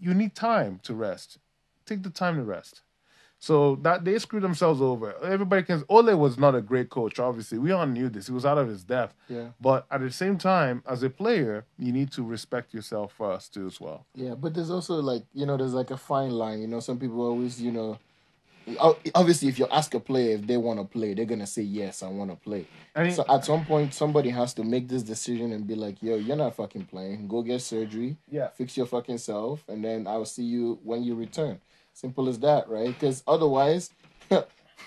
[0.00, 1.38] You need time to rest.
[1.86, 2.82] Take the time to rest.
[3.42, 5.16] So that they screwed themselves over.
[5.20, 5.82] Everybody can.
[5.88, 7.18] Ole was not a great coach.
[7.18, 8.28] Obviously, we all knew this.
[8.28, 9.16] He was out of his depth.
[9.28, 9.48] Yeah.
[9.60, 13.66] But at the same time, as a player, you need to respect yourself first too,
[13.66, 14.06] as well.
[14.14, 16.60] Yeah, but there's also like you know, there's like a fine line.
[16.60, 17.98] You know, some people always you know,
[19.12, 22.04] obviously if you ask a player if they want to play, they're gonna say yes,
[22.04, 22.64] I want to play.
[22.94, 26.00] And he- So at some point, somebody has to make this decision and be like,
[26.00, 27.26] yo, you're not fucking playing.
[27.26, 28.16] Go get surgery.
[28.30, 28.48] Yeah.
[28.48, 31.60] Fix your fucking self, and then I'll see you when you return.
[31.92, 32.88] Simple as that, right?
[32.88, 33.90] Because otherwise,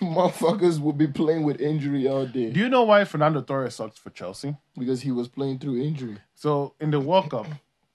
[0.02, 3.98] motherfuckers will be playing with injury all day Do you know why Fernando Torres sucks
[3.98, 4.56] for Chelsea?
[4.78, 6.18] because he was playing through injury.
[6.34, 7.48] So in the World Cup,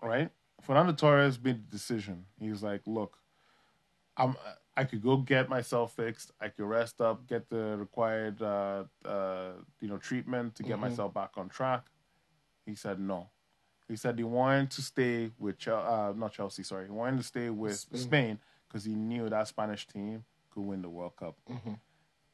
[0.03, 0.31] right?
[0.63, 2.25] Fernando Torres made the decision.
[2.39, 3.19] He was like, "Look,
[4.17, 4.37] I'm.
[4.77, 6.31] I could go get myself fixed.
[6.41, 11.13] I could rest up, get the required, uh, uh, you know, treatment to get myself
[11.13, 11.87] back on track."
[12.67, 13.31] He said no.
[13.89, 16.63] He said he wanted to stay with, Chel- uh, not Chelsea.
[16.63, 18.01] Sorry, he wanted to stay with Spain.
[18.01, 18.39] Spain
[18.71, 21.37] because he knew that Spanish team could win the World Cup.
[21.51, 21.75] Mm-hmm.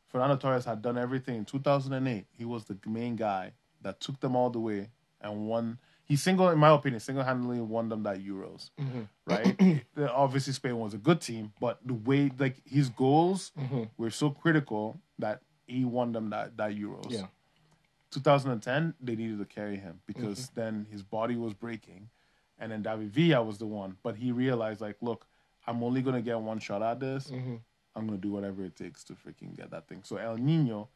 [0.08, 2.26] Fernando Torres had done everything in 2008.
[2.30, 5.78] He was the main guy that took them all the way and won.
[6.04, 9.02] He single, in my opinion, single-handedly won them that Euros, mm-hmm.
[9.26, 9.82] right?
[9.98, 13.84] Uh, Obviously, Spain was a good team, but the way like his goals mm-hmm.
[13.96, 17.10] were so critical that he won them that that Euros.
[17.10, 17.26] Yeah.
[18.10, 22.10] 2010, they needed to carry him because then his body was breaking,
[22.58, 23.96] and then David Villa was the one.
[24.02, 25.26] But he realized, like, look,
[25.66, 27.30] I'm only gonna get one shot at this.
[27.30, 30.00] I'm gonna do whatever it takes to freaking get that thing.
[30.04, 30.88] So El Nino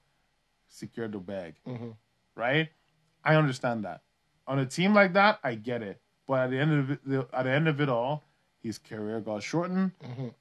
[0.69, 1.55] secured the bag,
[2.37, 2.69] right?
[3.25, 4.03] I understand that.
[4.47, 6.01] On a team like that, I get it.
[6.27, 8.25] But at the end of it, the, at the end of it all,
[8.63, 9.93] his career got shortened.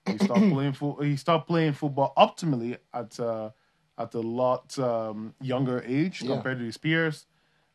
[0.05, 3.49] He stopped playing fo- He stopped playing football optimally at uh,
[3.97, 6.33] at a lot um, younger age Yeah.
[6.35, 7.25] compared to his peers,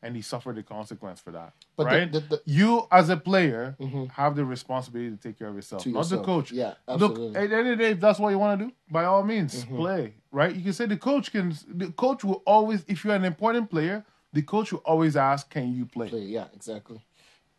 [0.04, 1.54] and he suffered the consequence for that.
[1.76, 2.12] But right?
[2.12, 4.04] the- the- you as a player mm-hmm.
[4.12, 6.52] have the responsibility to take care of yourself, To not the coach.
[6.52, 7.28] Yeah, absolutely.
[7.28, 9.04] Look, at the end of the day, if that's what you want to do, by
[9.04, 9.76] all means, mm-hmm.
[9.76, 10.14] play.
[10.30, 10.54] Right?
[10.54, 11.54] You can say the coach can.
[11.66, 15.74] The coach will always, if you're an important player, the coach will always ask, "Can
[15.74, 16.20] you play?" play.
[16.20, 17.00] Yeah, exactly.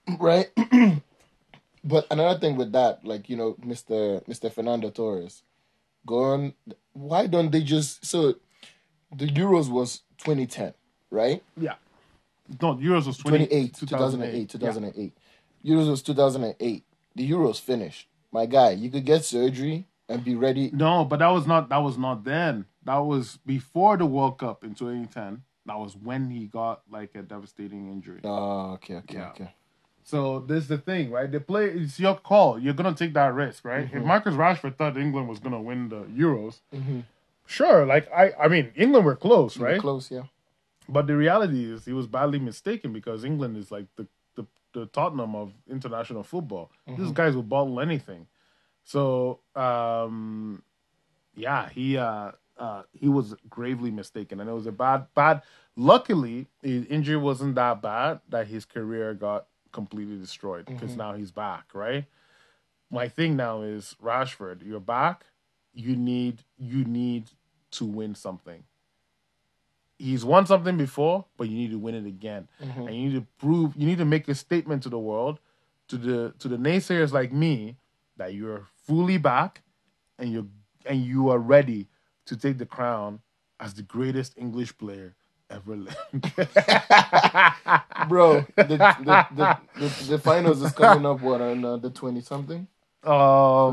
[0.20, 0.52] Right.
[1.84, 5.42] but another thing with that, like you know, Mister Mister Fernando Torres,
[6.06, 6.54] go on.
[6.94, 8.36] Why don't they just so?
[9.16, 10.74] The Euros was 2010,
[11.10, 11.42] right?
[11.58, 11.76] Yeah.
[12.62, 15.18] No, Euros was 20, 28, 2008, 2008.
[15.66, 16.84] Euros was 2008.
[17.16, 18.08] The Euros finished.
[18.32, 20.70] My guy, you could get surgery and be ready.
[20.74, 21.70] No, but that was not.
[21.70, 22.66] That was not then.
[22.84, 25.44] That was before the World Cup in 2010.
[25.66, 28.20] That was when he got like a devastating injury.
[28.24, 29.30] Oh, okay, okay, Yeah.
[29.30, 29.54] okay.
[30.04, 31.32] So this is the thing, right?
[31.32, 32.60] The play it's your call.
[32.60, 33.86] You're gonna take that risk, right?
[33.86, 34.08] If mm-hmm.
[34.08, 37.00] Marcus Rashford thought England was gonna win the Euros, mm-hmm.
[37.48, 37.88] sure.
[37.88, 39.82] Like I, I mean, England were close, You were right?
[39.82, 40.24] Close, yeah.
[40.88, 44.86] But the reality is, he was badly mistaken because England is like the the, the
[44.88, 46.70] Tottenham of international football.
[46.88, 48.28] These guys will bottle anything.
[48.84, 50.62] So um,
[51.36, 55.42] yeah, he uh, uh, he was gravely mistaken, and it was a bad bad.
[55.76, 61.32] Luckily, his injury wasn't that bad that his career got completely destroyed because now he's
[61.32, 61.66] back.
[61.74, 62.06] Right.
[62.92, 64.66] My thing now is Rashford.
[64.66, 65.26] You're back.
[65.74, 67.32] You need you need
[67.72, 68.64] to win something.
[69.98, 73.28] He's won something before, but you need to win it again, and you need to
[73.38, 73.74] prove.
[73.76, 75.40] You need to make a statement to the world,
[75.88, 77.78] to the to the naysayers like me,
[78.18, 79.62] that you're fully back,
[80.20, 80.48] and you're
[80.86, 81.88] and you are ready
[82.26, 83.20] to take the crown
[83.60, 85.16] as the greatest English player
[85.50, 85.98] ever lived.
[88.10, 92.22] Bro, the, the, the, the, the finals is coming up, what, on uh, the 20
[92.22, 92.68] something?
[93.06, 93.12] The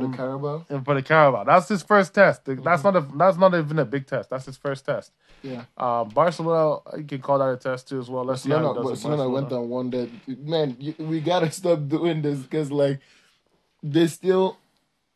[0.07, 0.67] um, Carabao?
[0.85, 2.43] for the Carabao, that's his first test.
[2.45, 4.31] That's not a that's not even a big test.
[4.31, 5.11] That's his first test.
[5.43, 5.65] Yeah.
[5.77, 8.25] Um, Barcelona, you can call that a test too as well.
[8.25, 9.65] Let's see how Barcelona, does Barcelona went Barcelona.
[9.65, 13.01] on one that, man, you, we gotta stop doing this because, like,
[13.83, 14.59] they still,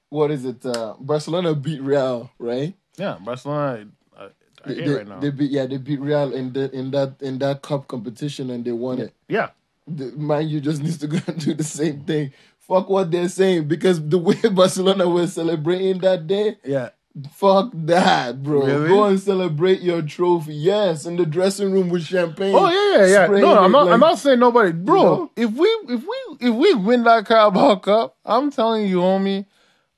[0.09, 0.65] what is it?
[0.65, 2.75] Uh, Barcelona beat Real, right?
[2.97, 3.87] Yeah, Barcelona.
[4.19, 4.29] I, I
[4.67, 5.21] They, they, right now.
[5.21, 8.65] they beat, yeah, they beat Real in the in that in that cup competition and
[8.65, 9.15] they won it.
[9.29, 9.51] yeah,
[9.87, 12.33] the, man, you just needs to go and do the same thing.
[12.67, 16.89] Fuck what they're saying because the way Barcelona was celebrating that day, yeah.
[17.33, 18.67] fuck that, bro.
[18.67, 18.89] Really?
[18.89, 20.55] Go and celebrate your trophy.
[20.55, 22.55] Yes, in the dressing room with champagne.
[22.57, 23.41] Oh yeah, yeah, yeah.
[23.41, 23.85] No, I'm not.
[23.87, 25.03] like- I'm not saying nobody, bro.
[25.03, 25.31] know?
[25.37, 29.47] If we, if we, if we win that Carabao Cup, I'm telling you, homie,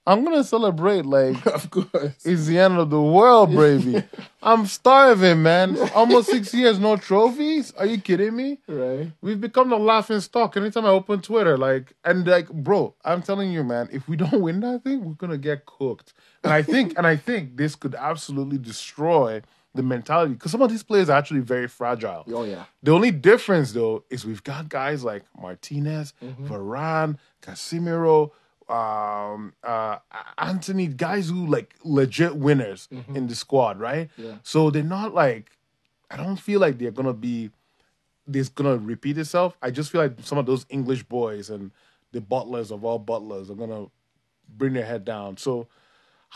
[0.09, 2.15] I'm gonna celebrate like Of course.
[2.25, 4.03] it's the end of the world, baby.
[4.43, 5.77] I'm starving, man.
[5.95, 7.73] Almost six years, no trophies.
[7.75, 8.59] Are you kidding me?
[8.67, 9.13] Right.
[9.21, 10.57] We've become the laughing stock.
[10.57, 14.41] Anytime I open Twitter, like, and like, bro, I'm telling you, man, if we don't
[14.47, 16.15] win that thing, we're gonna get cooked.
[16.43, 19.43] And I think, and I think this could absolutely destroy
[19.75, 22.25] the mentality because some of these players are actually very fragile.
[22.33, 22.65] Oh yeah.
[22.83, 26.47] The only difference, though, is we've got guys like Martinez, Mm-hmm.
[26.47, 28.31] Varane, Casemiro,
[28.69, 29.99] um, uh,
[30.37, 34.11] Antony, guys who like legit winners in the squad, right?
[34.13, 34.25] Mm-hmm.
[34.25, 34.35] Yeah.
[34.43, 35.51] So they're not like,
[36.11, 37.51] I don't feel like they're gonna be,
[38.27, 39.57] this gonna repeat itself.
[39.63, 41.71] I just feel like some of those English boys and
[42.13, 43.87] the butlers of all butlers are gonna
[44.57, 45.37] bring their head down.
[45.37, 45.69] So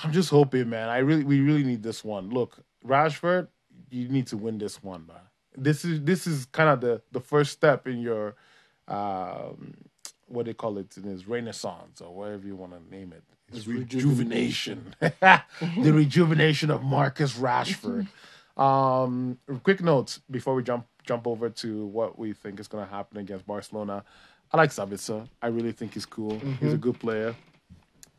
[0.02, 0.88] I'm just hoping, man.
[0.88, 2.30] I really, we really need this one.
[2.30, 3.48] Look, Rashford,
[3.90, 5.16] you need to win this one, man.
[5.56, 8.34] This is this is kind of the the first step in your,
[8.88, 9.74] um,
[10.32, 13.22] what they call it in his renaissance or whatever you want to name it.
[13.54, 18.08] It's rejuvenation, the rejuvenation of Marcus Rashford.
[18.56, 22.90] um, quick notes before we jump jump over to what we think is going to
[22.90, 24.04] happen against Barcelona.
[24.52, 25.28] I like Sabitzer.
[25.42, 26.38] I really think he's cool.
[26.60, 27.34] He's a good player.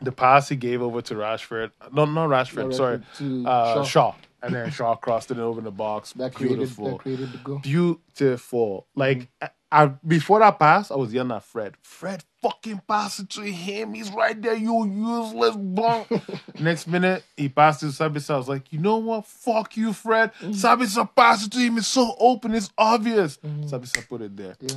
[0.02, 3.02] The pass he gave over to Rashford, no, not Rashford, No, sorry,
[3.45, 3.84] uh, Shaw.
[3.84, 4.15] Shaw.
[4.41, 6.12] and then Shaw crossed it over in the box.
[6.13, 7.60] That created Beautiful, that created the goal.
[7.60, 8.88] beautiful.
[8.95, 11.74] Like I, I, before that pass, I was yelling at Fred.
[11.82, 13.96] Fred, fucking pass it to him.
[13.96, 14.54] He's right there.
[14.54, 16.06] You useless bum.
[16.60, 18.36] Next minute, he passed it to Sabitzer.
[18.36, 19.26] I was like, you know what?
[19.26, 20.32] Fuck you, Fred.
[20.42, 21.80] Sabitzer passed it to him.
[21.80, 22.54] It's so open.
[22.54, 23.38] It's obvious.
[23.66, 24.56] Sabitzer put it there.
[24.62, 24.76] Yeah.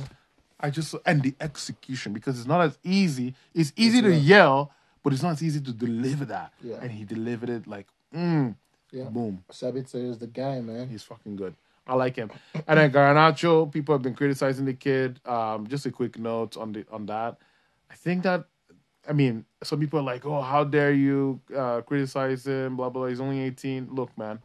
[0.59, 3.35] I just and the execution because it's not as easy.
[3.53, 4.71] It's easy to yell,
[5.03, 6.51] but it's not as easy to deliver that.
[6.63, 6.77] Yeah.
[6.81, 8.55] And he delivered it like, mm,
[8.91, 9.03] Yeah.
[9.03, 9.43] boom.
[9.51, 10.89] Sabitzer is the guy, man.
[10.89, 11.53] He's fucking good.
[11.87, 12.31] I like him.
[12.67, 15.19] And then Garnacho, people have been criticizing the kid.
[15.25, 17.37] Um, just a quick note on the on that.
[17.89, 18.45] I think that
[19.07, 23.05] I mean, some people are like, "Oh, how dare you uh, criticize him?" Blah blah.
[23.05, 23.87] He's only eighteen.
[23.91, 24.39] Look, man,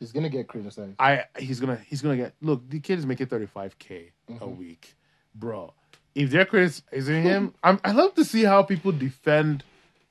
[0.00, 0.96] He's gonna get criticized.
[0.98, 2.34] I he's gonna he's gonna get.
[2.40, 4.96] Look, the kid is making thirty five k a week,
[5.34, 5.74] bro.
[6.14, 9.62] If they're criticizing him, I'm, I love to see how people defend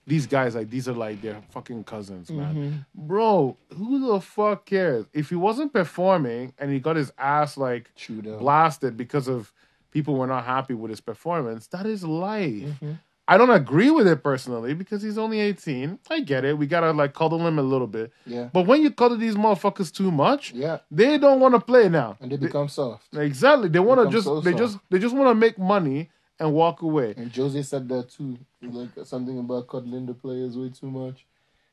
[0.10, 0.56] these guys.
[0.56, 2.86] Like these are like their fucking cousins, man.
[2.94, 5.06] Bro, who the fuck cares?
[5.14, 7.92] If he wasn't performing and he got his ass like
[8.40, 9.54] blasted because of
[9.92, 12.52] people were not happy with his performance, that is life.
[12.54, 12.92] Mm-hmm.
[13.28, 16.00] I don't agree with it personally because he's only 18.
[16.10, 16.58] I get it.
[16.58, 18.12] We gotta like cuddle him a little bit.
[18.26, 18.50] Yeah.
[18.52, 20.80] But when you cuddle these motherfuckers too much, Yeah.
[20.90, 22.18] they don't want to play now.
[22.20, 23.14] And they become soft.
[23.14, 23.70] Exactly.
[23.70, 26.82] They want to just so they just they just want to make money and walk
[26.82, 27.14] away.
[27.18, 28.38] And Jose said that too.
[28.62, 31.26] Like something about cuddling the players way too much.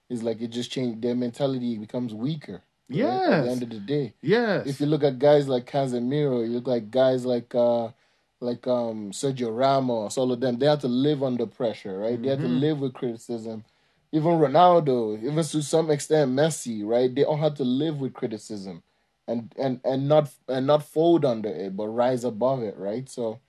[0.09, 2.62] It's like it just changed their mentality becomes weaker.
[2.90, 4.14] right, At the end of the day.
[4.22, 4.66] Yes.
[4.66, 7.88] If you look at guys like Casemiro, you look like guys like uh
[8.40, 12.20] like um Sergio Ramos, all of them, they have to live under pressure, right?
[12.20, 12.46] They have Mm-hmm.
[12.55, 13.64] to live with criticism.
[14.12, 17.12] Even Ronaldo, even to some extent Messi, right?
[17.12, 18.83] They all have to live with criticism
[19.26, 23.09] and and and not and not fold under it, but rise above it, right?
[23.09, 23.40] So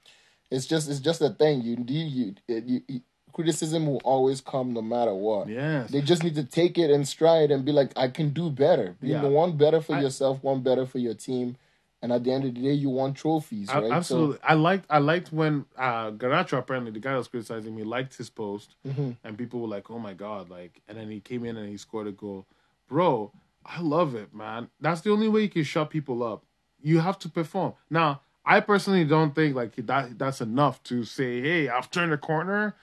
[0.51, 1.61] it's just it's just a thing.
[1.61, 3.01] You do you, you, you
[3.33, 5.47] criticism will always come no matter what.
[5.47, 5.91] yes.
[5.91, 8.95] They just need to take it and stride and be like, I can do better.
[9.01, 9.21] You Yeah.
[9.21, 11.55] know, one better for I- yourself, one better for your team,
[12.01, 13.91] and at the end of the day, you want trophies, A- right?
[13.91, 14.37] Absolutely.
[14.43, 18.17] I liked I liked when uh Garnacho apparently the guy that was criticizing me liked
[18.17, 19.17] his post Mhm.
[19.23, 21.77] and people were like, Oh my god, like and then he came in and he
[21.77, 22.45] scored a goal.
[22.87, 23.33] Bro,
[23.65, 24.69] I love it, man.
[24.79, 26.43] That's the only way you can shut people up.
[26.81, 27.73] You have to perform.
[27.89, 32.17] Now, I personally don't think like that that's enough to say, Hey, I've turned a
[32.17, 32.75] corner.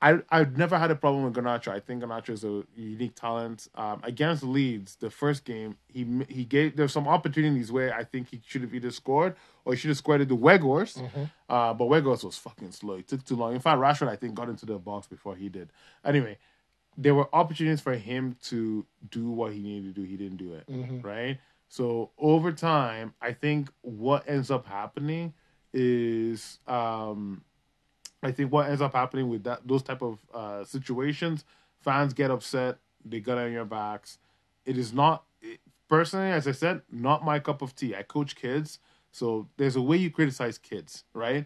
[0.00, 1.68] I I've never had a problem with Garnacho.
[1.68, 3.68] I think Garnacho is a unique talent.
[3.74, 8.28] Um, against Leeds, the first game, he he gave there's some opportunities where I think
[8.30, 10.98] he should have either scored or he should have scored it to Weghorst.
[11.48, 12.94] Uh, but Weghorst was fucking slow.
[12.94, 13.54] It took too long.
[13.54, 15.70] In fact, Rashford I think got into the box before he did.
[16.04, 16.38] Anyway,
[16.98, 20.06] there were opportunities for him to do what he needed to do.
[20.06, 20.64] He didn't do it.
[21.00, 21.38] Right.
[21.74, 25.34] So over time, I think what ends up happening
[25.72, 27.42] is um,
[28.22, 31.44] I think what ends up happening with that those type of uh, situations,
[31.80, 34.18] fans get upset, they get on your backs.
[34.64, 35.58] It is not it-
[35.88, 37.96] personally, as I said, not my cup of tea.
[37.96, 38.78] I coach kids,
[39.10, 41.44] so there's a way you criticize kids, right?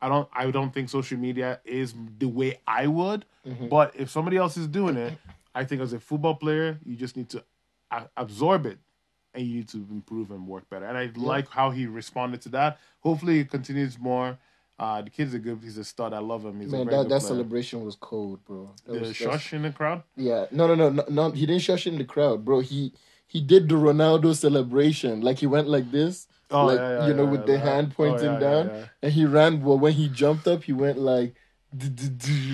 [0.00, 3.24] I don't I don't think social media is the way I would,
[3.68, 5.18] but if somebody else is doing it,
[5.52, 7.42] I think as a football player, you just need to
[7.90, 8.78] a- absorb it
[9.34, 10.86] and you need to improve and work better.
[10.86, 12.78] And I like how he responded to that.
[13.00, 14.38] Hopefully, it continues more.
[14.78, 15.60] Uh, the kid's a good.
[15.62, 16.12] He's a stud.
[16.12, 16.60] I love him.
[16.60, 18.70] He's Man, that, that celebration was cold, bro.
[18.86, 20.02] That The shush in the crowd.
[20.16, 21.30] Yeah, no, no, no, no, no.
[21.30, 22.60] He didn't shush in the crowd, bro.
[22.60, 22.92] He
[23.26, 25.20] he did the Ronaldo celebration.
[25.20, 27.52] Like he went like this, Oh, like yeah, yeah, you know, yeah, with yeah, the
[27.52, 27.64] yeah.
[27.64, 28.84] hand Oh, pointing yeah, yeah, down, yeah.
[29.02, 29.62] and he ran.
[29.62, 31.34] Well, when he jumped up, he went like.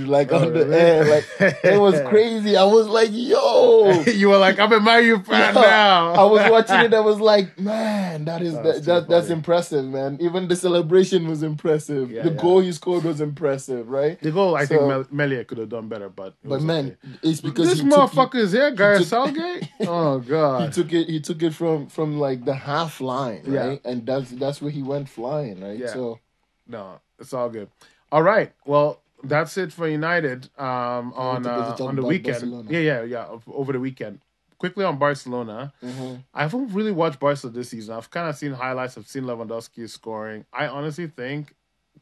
[0.07, 1.25] Like on the air, like
[1.63, 2.57] it was crazy.
[2.57, 6.13] I was like, "Yo!" you were like, I'm a Man U fan Yo, now.
[6.15, 6.95] I was watching it.
[6.95, 11.29] I was like, "Man, that is That's that, that that's impressive, man." Even the celebration
[11.29, 12.11] was impressive.
[12.11, 12.41] Yeah, the yeah.
[12.41, 14.19] goal he scored was impressive, right?
[14.21, 17.19] The goal, I think Mel- Meslier could have done better, but But man, okay.
[17.23, 19.69] it's because this he took- motherfucker is here, Gareth took- Southgate.
[19.83, 23.67] Oh god, he took it he took it from from like the half line Yeah.
[23.67, 25.93] right and that's that's where he went flying right Yeah.
[25.93, 26.21] so
[26.67, 27.69] no, it's all good.
[28.13, 32.35] All right, well, that's it for United um, on uh, on the weekend.
[32.41, 32.71] Barcelona.
[32.71, 33.39] Yeah, yeah, yeah.
[33.47, 34.21] Over the weekend.
[34.59, 35.73] Quickly on Barcelona.
[35.83, 36.23] mhm.
[36.35, 37.95] I haven't really watched Barcelona this season.
[37.97, 38.99] I've kind of seen highlights.
[38.99, 40.45] I've seen Lewandowski scoring.
[40.53, 41.55] I honestly think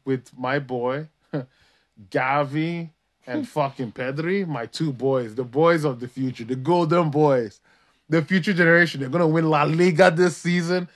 [0.03, 1.07] with my boy,
[2.11, 2.89] Gavi
[3.25, 7.61] and fucking Pedri, my two boys, the boys of the future, the golden boys,
[8.09, 10.89] the future generation, they're gonna win La Liga this season.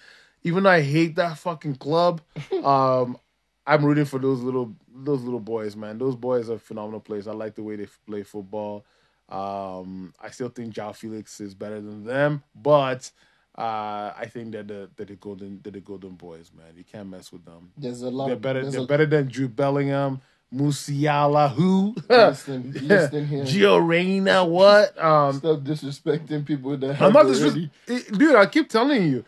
[0.44, 2.20] Even though I hate that fucking club,
[2.64, 3.18] um,
[3.66, 5.98] I'm rooting for those little those little boys, man.
[5.98, 7.28] Those boys are phenomenal players.
[7.28, 8.86] I like the way they play football.
[9.30, 13.10] Um, I still think Joao Felix is better than them, but
[13.58, 16.74] uh, I think they're the they're the golden they're the golden boys, man.
[16.76, 17.72] You can't mess with them.
[17.78, 18.70] there's a lot They're better.
[18.70, 20.22] They're a, better than Jude Bellingham,
[20.54, 25.02] Musiala, who, listen, listen here Gio Reyna, what?
[25.02, 28.36] Um, stop disrespecting people that I'm not already this, dude.
[28.36, 29.26] I keep telling you,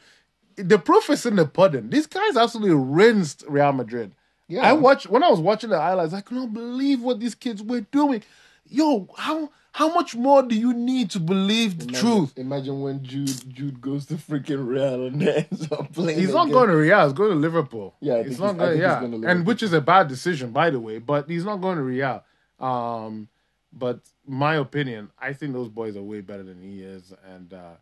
[0.55, 1.89] the proof is in the pudding.
[1.89, 4.13] These guys absolutely rinsed Real Madrid.
[4.47, 6.13] Yeah I watched when I was watching the highlights.
[6.13, 8.23] I could not believe what these kids were doing.
[8.67, 12.33] Yo, how how much more do you need to believe the imagine, truth?
[12.37, 16.69] imagine when Jude Jude goes to freaking Real and ends up playing He's not going
[16.69, 17.03] to Real.
[17.03, 17.95] He's going to Liverpool.
[17.99, 18.79] Yeah, he's not he's- going.
[18.79, 20.97] Yeah, going to and which is a bad decision, by the way.
[20.99, 22.23] But he's not going to Real.
[22.59, 23.27] Um,
[23.73, 27.73] but my opinion, I think those boys are way better than he is, and uh,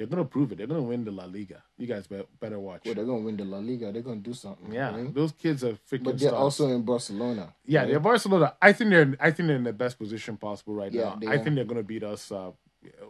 [0.00, 0.56] they're going to prove it.
[0.58, 1.62] They're going to win the La Liga.
[1.76, 2.82] You guys be- better watch.
[2.86, 5.12] well, they're gonna win the La Liga they're gonna do something yeah, right?
[5.14, 6.04] those kids are freaking.
[6.04, 6.42] but they're stars.
[6.42, 7.88] also in Barcelona Yeah, right?
[7.90, 8.54] they're Barcelona.
[8.62, 9.14] I think they're.
[9.20, 11.30] I think they're in the best position possible right Yeah, now.
[11.30, 12.50] I think they're gonna beat us uh,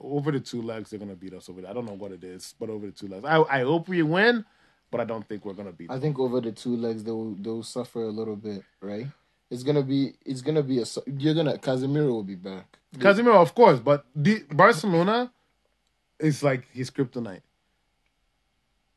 [0.03, 0.91] over the two legs.
[0.91, 1.61] They're gonna beat us over.
[1.61, 1.71] There.
[1.71, 3.25] I don't know what it is, but over the two legs.
[3.25, 4.45] I, I hope we win,
[4.91, 5.91] but I don't think we're gonna beat.
[5.91, 6.03] I Them.
[6.03, 9.07] think over the two legs they'll they'll suffer a little bit, right?
[9.51, 12.79] It's gonna be it's gonna be a you're gonna Casemiro will be back.
[12.97, 15.33] Casemiro, of course, but the Barcelona
[16.21, 17.43] is like his kryptonite.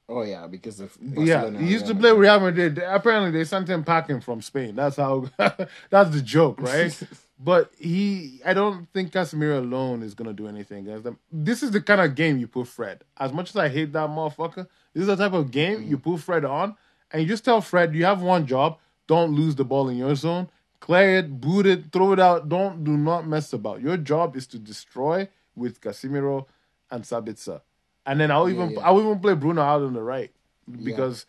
[0.10, 2.78] Oh yeah, because of yeah, he used to play Real Madrid.
[2.78, 4.76] Apparently, they sent him packing from Spain.
[4.76, 5.30] That's how.
[5.38, 6.98] that's the joke, right?
[7.40, 11.20] but he, I don't think Casemiro alone is gonna do anything against them.
[11.32, 13.04] This is the kind of game you put Fred.
[13.18, 16.12] As much as I hate that motherfucker, this is the type of game you mm-hmm.
[16.12, 16.76] put Fred on,
[17.10, 20.16] and you just tell Fred, you have one job: don't lose the ball in your
[20.16, 20.50] zone,
[20.82, 22.50] clear it, boot it, throw it out.
[22.50, 23.82] Don't do not mess about.
[23.82, 26.46] Your job is to destroy with Casemiro
[26.94, 27.62] and Sabitzer.
[28.06, 28.80] And then I'll even yeah.
[28.82, 30.32] I'll even play Bruno out on the right
[30.84, 31.26] because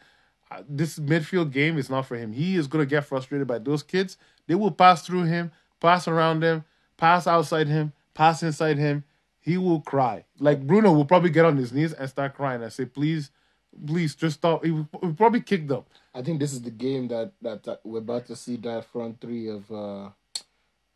[0.50, 2.32] uh, this midfield game is not for him.
[2.32, 4.16] He is gonna get frustrated by those kids.
[4.46, 5.50] They will pass through him,
[5.80, 6.64] pass around him,
[6.96, 9.04] pass outside him, pass inside him.
[9.40, 10.24] He will cry.
[10.38, 13.30] Like Bruno will probably get on his knees and start crying and say, "Please,
[13.86, 15.84] please, just stop." He will probably kick them.
[16.14, 19.20] I think this is the game that that, that we're about to see that front
[19.20, 20.10] three of uh,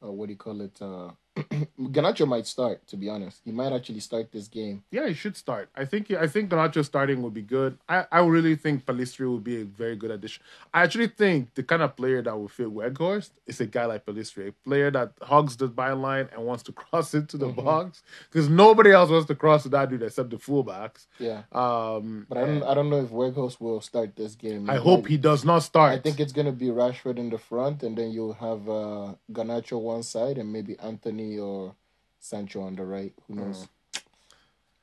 [0.03, 1.11] uh what do you call it uh
[1.81, 2.87] Garnacho might start.
[2.89, 4.83] To be honest, he might actually start this game.
[4.91, 5.69] Yeah, he should start.
[5.77, 7.79] I think I think Garnacho starting would be good.
[7.89, 10.43] I, I really think Pellistri would be a very good addition.
[10.73, 14.05] I actually think the kind of player that would fit Weghorst is a guy like
[14.07, 17.65] Pellistri, a player that hugs the byline and wants to cross into the Mm-hmm.
[17.65, 21.07] box because nobody else wants to cross to that dude except the fullbacks.
[21.19, 22.63] Yeah, Um, but I don't.
[22.63, 24.69] I don't know if Weghorst will start this game.
[24.69, 25.93] I hope might- he does not start.
[25.93, 29.81] I think it's gonna be Rashford in the front, and then you'll have uh, Garnacho
[29.81, 31.75] one side, and maybe Antony or
[32.21, 33.13] Sancho on the right.
[33.27, 33.67] Who knows?
[33.67, 33.69] Mm.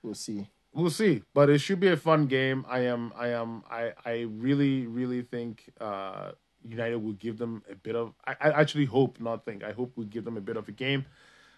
[0.04, 0.48] We'll see.
[0.74, 4.22] we'll see but it should be a fun game i am i am i i
[4.30, 6.32] really really think uh
[6.68, 9.94] united will give them a bit of i, I actually hope not think i hope
[9.96, 11.06] we give them a bit of a game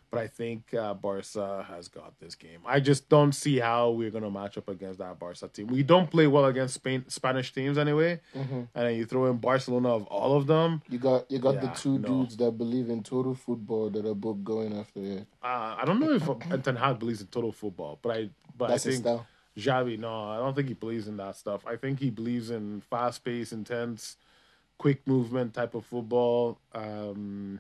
[0.10, 4.10] but i think uh barca has got this game i just don't see how we're
[4.12, 7.52] going to match up against that barca team we don't play well against spain spanish
[7.54, 11.40] teams anyway and then you throw in barcelona of all of them You got you
[11.40, 12.08] got Yeah, the two no.
[12.08, 15.28] dudes that believe in total football that are both going after it.
[15.44, 16.24] uh, i don't know if
[16.64, 19.06] Ten Hag believes in total football but i but That's i think.
[19.58, 21.66] Xavi, no, I don't think he believes in that stuff.
[21.66, 24.18] I think he believes in fast paced, intense,
[24.78, 27.60] quick movement type of football, um,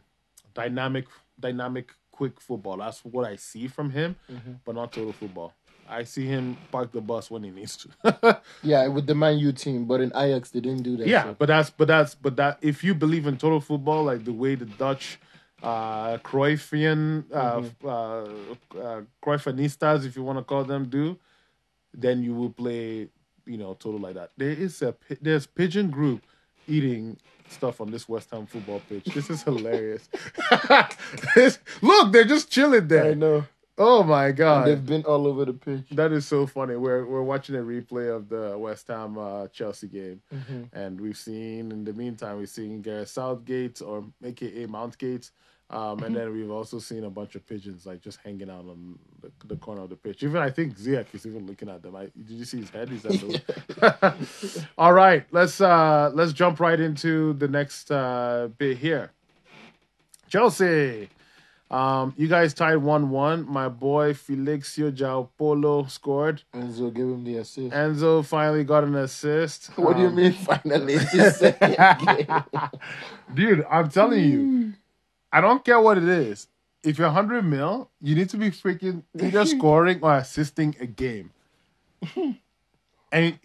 [0.54, 1.06] dynamic,
[1.40, 2.78] dynamic, quick football.
[2.78, 4.54] That's what I see from him, Mm-hmm.
[4.66, 5.54] but not total football.
[5.90, 8.42] I see him park the bus when he needs to.
[8.64, 11.08] Yeah, with the Man U team, but in Ajax they didn't do that.
[11.08, 11.38] yeah, shit.
[11.38, 14.56] but that's but that's but that if you believe in total football, like the way
[14.56, 15.20] the Dutch
[15.64, 17.88] uh Cruyffian uh, Mm-hmm.
[17.88, 21.18] uh, uh Cruyffianistas, if you want to call them, do,
[21.94, 23.08] then you will play,
[23.46, 24.32] you know, total like that.
[24.38, 26.26] There is a there's pigeon group
[26.68, 27.18] eating
[27.50, 29.06] stuff on this West Ham football pitch.
[29.06, 30.10] This is hilarious.
[31.36, 33.06] This- look, they're just chilling there.
[33.06, 33.46] I know.
[33.80, 34.68] Oh my god.
[34.68, 35.86] They've been all over the pitch.
[35.92, 36.76] That is so funny.
[36.76, 40.22] We're we're watching a replay of the West Ham uh, Chelsea game,
[40.74, 45.30] and we've seen in the meantime we've seen Gareth Southgate or AKA Mountgate,
[45.70, 48.98] um, and then we've also seen a bunch of pigeons like just hanging out on
[49.22, 50.24] the, the corner of the pitch.
[50.24, 51.96] Even I think Ziyech is even looking at them.
[51.96, 52.90] I, did you see his head?
[52.90, 54.68] He's at the...
[54.78, 59.12] All right, let's uh let's jump right into the next uh, bit here.
[60.30, 61.10] Chelsea.
[61.70, 63.46] Um, you guys tied one one.
[63.46, 66.44] My boy Felixio Jao Polo scored.
[66.54, 67.74] Enzo gave him the assist.
[67.76, 69.68] Enzo finally got an assist.
[69.78, 70.94] what do you Um, mean finally?
[70.94, 72.44] It's his second game.
[73.34, 74.74] Dude, I'm telling you,
[75.32, 76.48] I don't care what it is.
[76.84, 81.32] If you're 100 mil, you need to be freaking either scoring or assisting a game.
[83.10, 83.40] And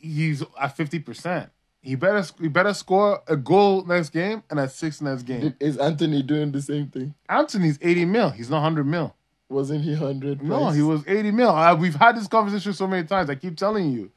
[0.00, 1.50] he's at 50%.
[1.82, 5.54] He better he better score a goal next game and a six next game.
[5.60, 7.14] Is Antony doing the same thing?
[7.28, 8.30] Antony's 80 mil.
[8.30, 9.14] He's not 100 mil.
[9.48, 10.42] Wasn't he hundred?
[10.42, 11.50] No, he was 80 mil.
[11.50, 13.30] Uh, we've had this conversation so many times.
[13.30, 14.10] I keep telling you.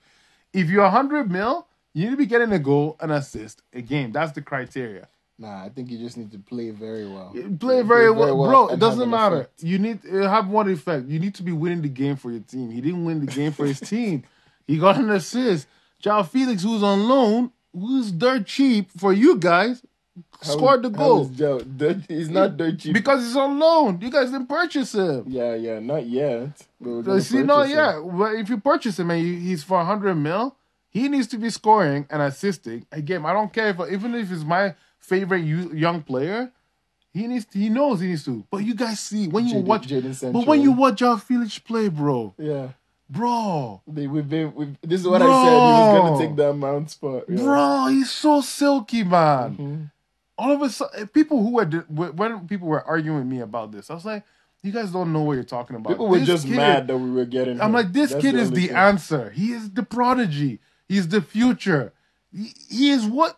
[0.53, 4.11] If you're 100 mil, you need to be getting a goal and assist a game.
[4.11, 5.07] That's the criteria.
[5.41, 7.33] Nah, I think you just need to play very well.
[7.59, 8.67] Play very well, bro.
[8.67, 9.37] It doesn't matter.
[9.37, 9.63] effect.
[9.63, 11.07] You need to have one effect.
[11.07, 12.69] You need to be winning the game for your team.
[12.69, 14.23] He didn't win the game for his team.
[14.67, 15.67] He got an assist.
[15.99, 19.81] Joao Felix, who's on loan, who's dirt cheap for you guys,
[20.41, 21.59] How scored the goal Joe?
[21.61, 22.93] Dirt- He's not dirt cheap.
[22.93, 23.99] because he's on loan.
[24.01, 25.23] You guys didn't purchase him.
[25.27, 26.49] yeah, yeah, not yet.
[26.81, 27.77] But we're See, no, purchase him.
[27.77, 27.99] yeah.
[27.99, 30.57] Well, if you purchase him and you, he's for 100 mil,
[30.89, 32.85] he needs to be scoring and assisting.
[32.91, 36.51] Again, I don't care if even if it's my favorite you, young player,
[37.11, 37.45] he needs.
[37.45, 38.45] To, he knows he needs to.
[38.51, 40.31] But you guys see when you Jadon- watch, Sancho.
[40.31, 42.69] but when you watch Joao Felix play, bro, Yeah,
[43.09, 44.53] bro, they, we've been.
[44.53, 45.49] We've, this is what I said.
[45.49, 47.23] He was gonna take that mount spot.
[47.27, 47.43] Yeah.
[47.43, 49.57] bro, he's so silky, man.
[49.57, 49.91] Mhm.
[50.37, 53.89] All of a sudden, people who were when people were arguing with me about this,
[53.89, 54.23] I was like,
[54.61, 55.89] you guys don't know what you're talking about.
[55.89, 57.59] People were This just kid- mad that we were getting.
[57.59, 57.73] I'm him.
[57.73, 58.75] like, this That's kid is the thing.
[58.75, 59.31] answer.
[59.31, 60.59] He is the prodigy.
[60.87, 61.91] He's the future.
[62.31, 63.37] He, he is what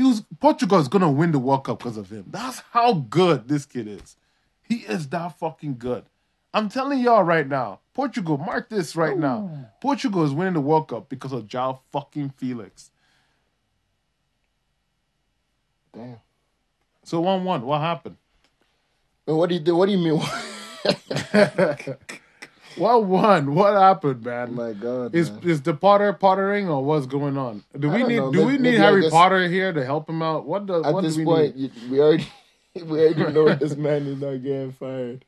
[0.00, 0.22] he was.
[0.40, 2.24] Portugal is gonna win the World Cup because of him.
[2.28, 4.16] That's how good this kid is.
[4.62, 6.04] He is that fucking good.
[6.54, 9.68] I'm telling y'all right now, Portugal, mark this right now.
[9.80, 12.90] Portugal is winning the World Cup because of Joao fucking Felix.
[15.92, 16.20] Damn.
[17.04, 18.16] So one one, what happened?
[19.26, 19.76] But what do you do?
[19.76, 20.22] What do you mean?
[22.76, 23.54] What one?
[23.54, 24.48] What happened, man?
[24.50, 25.40] Oh my God, Is man.
[25.44, 27.64] is the Potter pottering or what's going on?
[27.78, 28.32] Do we need know.
[28.32, 30.46] do we need maybe Harry guess- Potter here to help him out?
[30.46, 31.72] What does At what this we point, need?
[31.90, 32.26] we already
[32.84, 35.24] we already know this man is not getting fired.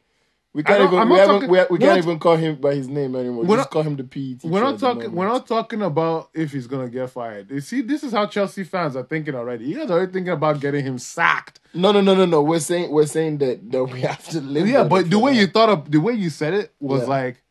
[0.54, 3.16] We can't even I'm we, talking- we, we can't even call him by his name
[3.16, 3.44] anymore.
[3.44, 4.48] We're Just not- call him the PE teacher.
[4.48, 5.12] We're not talking.
[5.12, 7.50] We're not talking about if he's gonna get fired.
[7.50, 9.64] You see, this is how Chelsea fans are thinking already.
[9.64, 11.60] You guys are already thinking about getting him sacked.
[11.72, 12.42] No, no, no, no, no.
[12.42, 14.68] We're saying we're saying that that we have to live.
[14.68, 15.40] Yeah, but the way now.
[15.40, 17.08] you thought of the way you said it was Yeah.
[17.08, 17.42] like,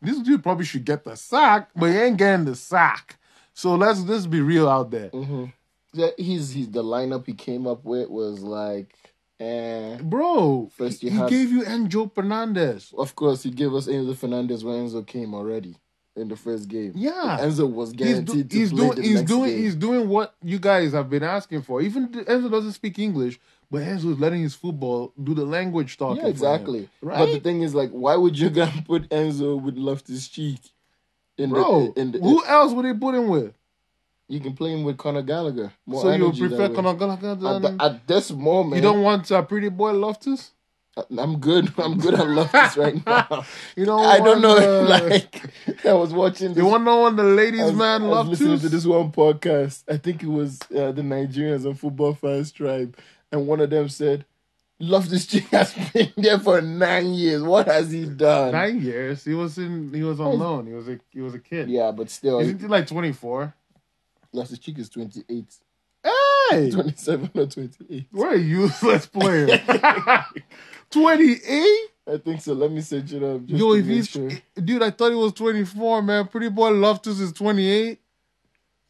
[0.00, 3.18] this dude probably should get the sack, but he ain't getting the sack.
[3.52, 5.10] So let's let's be real out there.
[5.10, 5.44] Mm-hmm.
[5.92, 8.94] Yeah, he's he's the lineup he came up with was like
[9.40, 12.92] And Bro, First he, you he have- gave you Enzo Fernandez.
[12.96, 15.76] of course, he gave us Enzo Fernandez when Enzo came already
[16.16, 16.92] in the first game.
[16.96, 17.38] Yeah.
[17.40, 19.58] Enzo was He's, guaranteed do- to he's play doing the he's next doing game.
[19.62, 21.80] he's doing what you guys have been asking for.
[21.80, 23.38] Even Enzo doesn't speak English,
[23.70, 26.24] but Enzo is letting his football do the language talking.
[26.24, 26.88] Yeah, exactly.
[27.00, 27.18] right?
[27.18, 30.58] But the thing is, like, why would you gonna put Enzo with Loftus Cheek?
[31.36, 33.54] In Bro, the, in the, who else would they put him with?
[34.28, 35.72] You can play him with Conor Gallagher.
[35.86, 36.68] More so you prefer.
[36.74, 40.52] Conor Gallagher At, than the- at this moment, you don't want a pretty boy Loftus?
[41.16, 41.72] I'm good.
[41.78, 43.44] I'm good at Loftus right now.
[43.76, 44.04] You don't.
[44.04, 44.54] I don't know.
[44.54, 46.48] want, uh, like, I was watching.
[46.48, 48.40] This, you want to know when the ladies was, man I was Loftus?
[48.40, 49.84] listening to this one podcast.
[49.88, 52.96] I think it was uh, the Nigerians and Football Fans Tribe,
[53.30, 54.24] and one of them said,
[54.80, 57.42] "Loftus Cheek has been there for nine years.
[57.44, 59.24] What has he done?" Nine years.
[59.24, 59.94] He was in.
[59.94, 60.66] He was on loan.
[60.66, 60.98] He was a.
[61.12, 61.70] He was a kid.
[61.70, 63.54] Yeah, but still, Isn't he like twenty four?
[64.38, 65.44] Loftus Cheek is 28,
[66.50, 68.06] Hey, 27 or 28.
[68.12, 69.58] what a useless player.
[70.90, 71.88] Twenty eight.
[72.10, 72.54] I think so.
[72.54, 73.44] Let me search it up.
[73.44, 74.30] Just Yo, if he's sure.
[74.64, 76.26] dude, I thought he was 24, man.
[76.28, 78.00] Pretty boy Loftus is 28.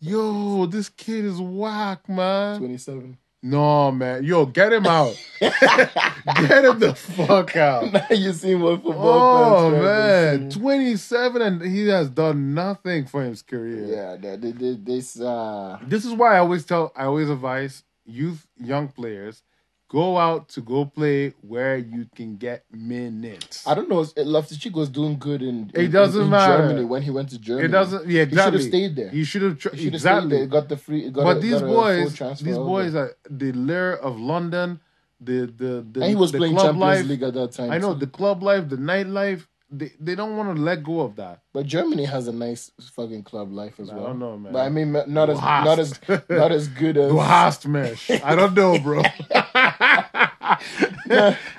[0.00, 2.58] Yo, this kid is whack, man.
[2.58, 3.18] 27.
[3.42, 4.24] No, man.
[4.24, 5.14] Yo, get him out.
[5.40, 7.92] get him the fuck out.
[7.92, 13.42] now you see what football Oh man, 27 and he has done nothing for his
[13.42, 13.84] career.
[13.84, 19.42] Yeah, this uh, This is why I always tell, I always advise youth, young players,
[19.88, 23.66] go out to go play where you can get minutes.
[23.66, 24.04] I don't know.
[24.16, 26.68] Loftus Cheek was doing good in, It doesn't in matter.
[26.68, 27.66] Germany when he went to Germany.
[27.66, 28.06] It doesn't.
[28.08, 29.08] Yeah, He should have stayed there.
[29.10, 29.58] He should have.
[29.58, 30.28] Tr- He should have exactly.
[30.30, 30.46] stayed there.
[30.46, 31.10] Got the free.
[31.10, 32.66] Got but a, these got a full boys, these over.
[32.66, 34.80] boys are the lure of London.
[35.20, 36.00] The the the.
[36.02, 37.06] and he was playing club Champions life.
[37.06, 37.70] League at that time.
[37.72, 38.00] I know too.
[38.00, 39.46] the club life, the nightlife.
[39.70, 41.42] They they don't want to let go of that.
[41.52, 44.06] but Germany has a nice fucking club life as I well.
[44.06, 44.52] don't know, man.
[44.54, 47.10] But I mean, not as not as not as good as.
[47.10, 48.10] Du hast mich.
[48.24, 49.02] I don't know, bro.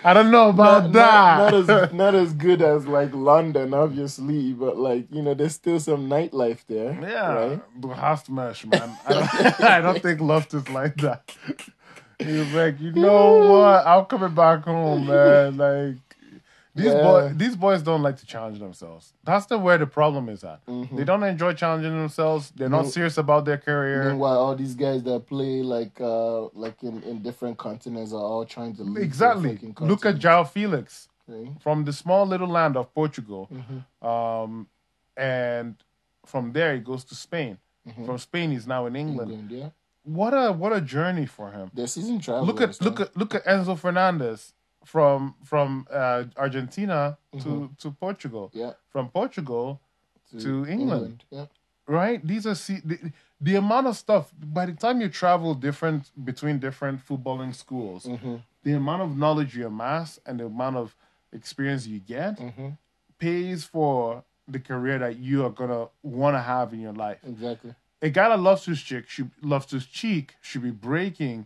[0.04, 1.38] I don't know about Not, that.
[1.38, 5.56] not, not as not as good as like London, obviously, but like you know, there's
[5.56, 6.98] still some nightlife there.
[7.02, 7.62] yeah, right?
[7.96, 8.98] hast mich, man.
[9.08, 11.36] I don't, I don't think love is like that.
[12.20, 13.86] He's like, you know what?
[13.88, 15.58] I'm coming back home, man.
[15.58, 16.09] Like
[16.80, 17.02] these Yeah.
[17.04, 19.14] boys, these boys don't like to challenge themselves.
[19.24, 20.66] That's the where the problem is at.
[20.66, 20.96] Mm-hmm.
[20.98, 22.52] They don't enjoy challenging themselves.
[22.56, 22.90] They're not No.
[22.90, 24.10] serious about their career.
[24.10, 28.46] Meanwhile, all these guys that play like uh like in, in different continents are all
[28.46, 29.60] trying to leave Exactly.
[29.92, 31.08] Look at Joao Felix.
[31.28, 31.50] right?
[31.62, 33.48] from the small little land of Portugal.
[33.54, 34.08] Mm-hmm.
[34.08, 34.68] Um,
[35.16, 35.76] and
[36.26, 37.58] from there he goes to Spain.
[38.06, 39.32] From Spain he's now in England.
[39.32, 39.40] Mm-hmm.
[39.42, 39.70] England, yeah.
[40.04, 41.70] What a what a journey for him.
[41.74, 42.46] Their season travel.
[42.46, 44.54] Look at look at look at Enzo Fernandez
[44.94, 48.46] from from uh, Argentina to to Portugal.
[48.54, 49.80] yeah From Portugal
[50.44, 51.18] to England.
[51.32, 51.46] Yeah,
[52.00, 52.20] right?
[52.32, 52.98] These are see the,
[53.48, 54.32] the amount of stuff.
[54.60, 58.36] By the time you travel different between different footballing schools, Mm-hmm.
[58.64, 60.88] the amount of knowledge you amass and the amount of
[61.40, 62.70] experience you get Mm-hmm.
[63.20, 67.20] pays for the career that you are gonna want to have in your life.
[67.24, 67.74] exactly.
[68.02, 71.46] A guy that loves his chick should loves his cheek should be breaking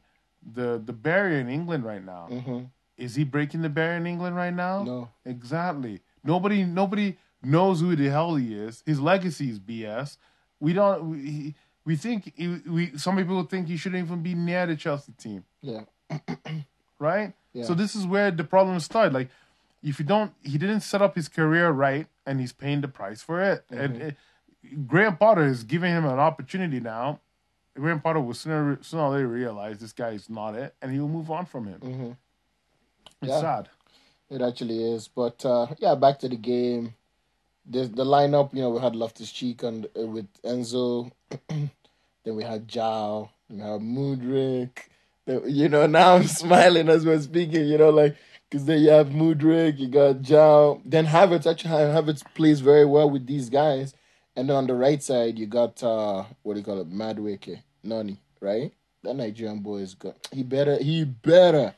[0.58, 2.26] the the barrier in England right now.
[2.98, 3.06] Mm-hmm.
[3.06, 4.84] Is he breaking the barrier in England right now?
[4.84, 5.10] No.
[5.26, 6.02] Exactly.
[6.24, 8.84] Nobody nobody knows who the hell he is.
[8.86, 10.18] His legacy is BS.
[10.60, 14.66] We don't we, we think he, we some people think he shouldn't even be near
[14.66, 15.82] the Chelsea team, Yeah,
[17.00, 17.34] right?
[17.54, 17.66] Yeah.
[17.66, 19.14] So this is where the problem started.
[19.14, 19.30] Like
[19.82, 23.22] if you don't he didn't set up his career right and he's paying the price
[23.22, 23.66] for it.
[23.70, 24.02] And Mm-hmm.
[24.10, 24.18] it,
[24.88, 27.20] Graham Potter is giving him an opportunity now.
[27.76, 31.00] Graham Potter will sooner sooner or later realize this guy is not it and he
[31.00, 32.16] will move on from him.
[33.24, 33.32] It's.
[33.32, 33.42] Yeah.
[33.42, 33.70] sad.
[34.30, 35.08] it actually is.
[35.08, 36.94] But uh yeah, back to the game.
[37.66, 41.12] The the lineup, you know, we had Loftus Cheek and uh, with Enzo.
[41.50, 43.30] then we had Joao.
[43.50, 44.78] We had Mudryk.
[45.26, 47.66] Then, you know, now I'm smiling as we're speaking.
[47.68, 48.16] You know, like
[48.50, 50.82] because then you have Mudryk, you got Joao.
[50.86, 53.96] Then Havertz actually Havertz plays very well with these guys.
[54.36, 57.62] And then on the right side, you got uh what do you call it, Madueke,
[57.84, 58.72] Nani, right?
[59.04, 60.16] That Nigerian boy is good.
[60.32, 61.74] He better he better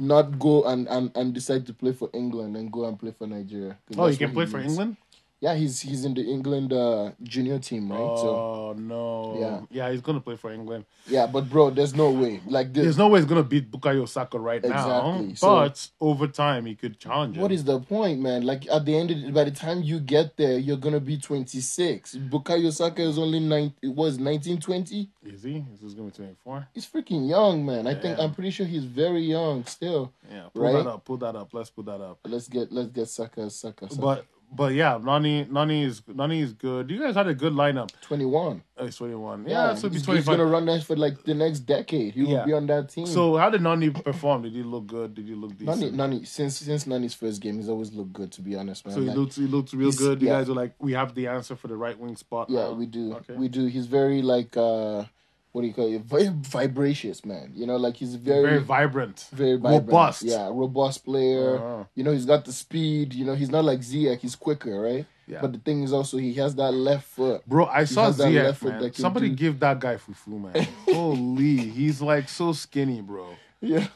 [0.00, 3.26] not go and, and, and decide to play for England and go and play for
[3.26, 3.76] Nigeria.
[3.98, 4.58] Oh, that's can play for.
[4.58, 4.96] England?
[5.42, 8.18] Yeah, he's he's in the England uh, junior team, right?
[8.18, 9.36] so Oh no!
[9.40, 9.60] Yeah.
[9.86, 10.84] yeah, he's gonna play for England.
[11.06, 12.42] yeah, but bro, there's no way.
[12.46, 15.28] Like this, There's no way he's gonna beat Bukayo Saka right Exactly.
[15.28, 15.34] now.
[15.34, 17.42] So- But over time, he could challenge him.
[17.42, 18.44] What is the point, man?
[18.44, 21.16] Like at the end, of the, by the time you get there, you're gonna be
[21.16, 22.16] 26.
[22.28, 23.72] Bukayo Saka is only nine.
[23.80, 25.08] It was 19, 20.
[25.24, 25.64] Is he?
[25.72, 26.68] Is this gonna be 24?
[26.74, 27.86] He's freaking young, man.
[27.86, 30.12] I think I'm pretty sure he's very young still.
[30.30, 30.72] Yeah, pull Right?
[30.84, 31.04] that up.
[31.06, 31.48] Pull that up.
[31.54, 32.18] Let's pull that up.
[32.26, 33.88] Let's get let's get Saka Saka.
[33.88, 34.00] Saka.
[34.02, 36.90] But but yeah, Nani Nani is Nani is good.
[36.90, 37.90] You guys had a good lineup.
[38.00, 38.62] Twenty one.
[38.76, 39.44] Oh, he's twenty one.
[39.46, 42.14] Yeah, so he's, he's gonna run that for like the next decade.
[42.14, 43.06] He will be on that team.
[43.06, 44.42] So how did Nani perform?
[44.42, 45.14] Did he look good?
[45.14, 45.94] Did he look decent?
[45.94, 48.32] Nani, Nani, since since Nani's first game, he's always looked good.
[48.32, 48.94] To be honest, man.
[48.94, 50.20] so he Like, looked he looked real good.
[50.22, 50.38] You yeah.
[50.38, 52.50] guys were like, we have the answer for the right wing spot.
[52.50, 52.72] Yeah, now.
[52.72, 53.14] we do.
[53.16, 53.34] Okay.
[53.34, 53.66] We do.
[53.66, 55.04] He's very like uh
[55.52, 56.02] what do you call it?
[56.02, 57.52] Very vibracious, man.
[57.54, 60.22] You know, like he's very very vibrant, very, vibrant, robust.
[60.22, 61.56] Yeah, robust player.
[61.56, 61.84] Uh-huh.
[61.94, 63.14] You know, he's got the speed.
[63.14, 64.20] You know, he's not like Ziyech.
[64.20, 65.06] He's quicker, right?
[65.26, 65.40] Yeah.
[65.40, 67.46] But the thing is also he has that left foot.
[67.46, 68.92] Bro, I saw has that Ziyech, left foot man.
[68.94, 70.68] Somebody do- give that guy fufu, man.
[70.84, 73.28] Holy, he's like so skinny, bro.
[73.60, 73.86] Yeah.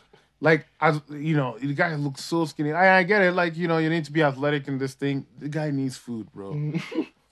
[0.40, 2.72] Like, as you know, the guy looks so skinny.
[2.72, 3.32] I, I get it.
[3.32, 5.26] Like, you know, you need to be athletic in this thing.
[5.38, 6.52] The guy needs food, bro.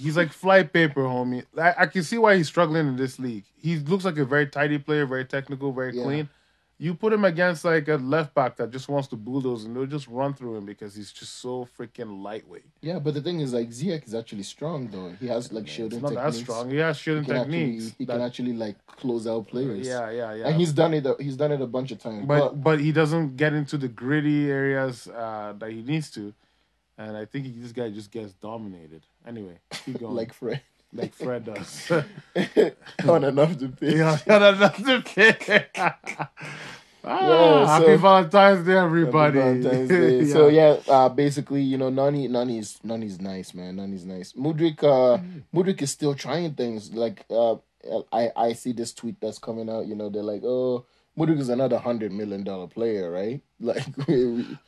[0.00, 1.44] he's like fly paper, homie.
[1.58, 3.44] I, I can see why he's struggling in this league.
[3.56, 6.04] He looks like a very tidy player, very technical, very Yeah.
[6.04, 6.28] clean.
[6.82, 9.84] You put him against like a left back that just wants to bulldoze, and they'll
[9.98, 12.64] just run through him because he's just so freaking lightweight.
[12.80, 15.10] Yeah, but the thing is, like Ziyech is actually strong though.
[15.20, 16.70] He has like It's shielding not that strong.
[16.70, 17.84] He has He can techniques.
[17.88, 19.86] actually he that- can actually like close out players.
[19.86, 20.46] yeah, yeah, yeah.
[20.48, 21.06] and he's done it.
[21.20, 22.24] He's done it a bunch of times.
[22.26, 26.32] but but he doesn't get into the gritty areas uh, that he needs to,
[27.08, 29.02] and I think he, this guy just gets dominated.
[29.26, 30.14] Anyway, keep going.
[30.14, 30.60] like Fred,
[30.92, 31.90] like Fred does.
[33.08, 33.94] on off the pitch.
[33.96, 35.66] yeah, that's okay.
[35.76, 35.98] ah,
[37.04, 39.38] Yeah, happy so- Valentine's Day, everybody.
[39.38, 40.24] Valentine's Day.
[40.26, 43.76] So yeah, uh, basically, you know, Nani, Nani's, Nani's nice, man.
[43.76, 44.32] Nani's nice.
[44.34, 45.18] Mudryk, uh,
[45.54, 46.92] Mudryk is still trying things.
[46.92, 47.56] Like, uh,
[48.12, 49.86] I, I see this tweet that's coming out.
[49.86, 50.84] You know, they're like, oh,
[51.18, 53.40] Mudryk is another hundred million dollar player, right?
[53.62, 53.84] Like,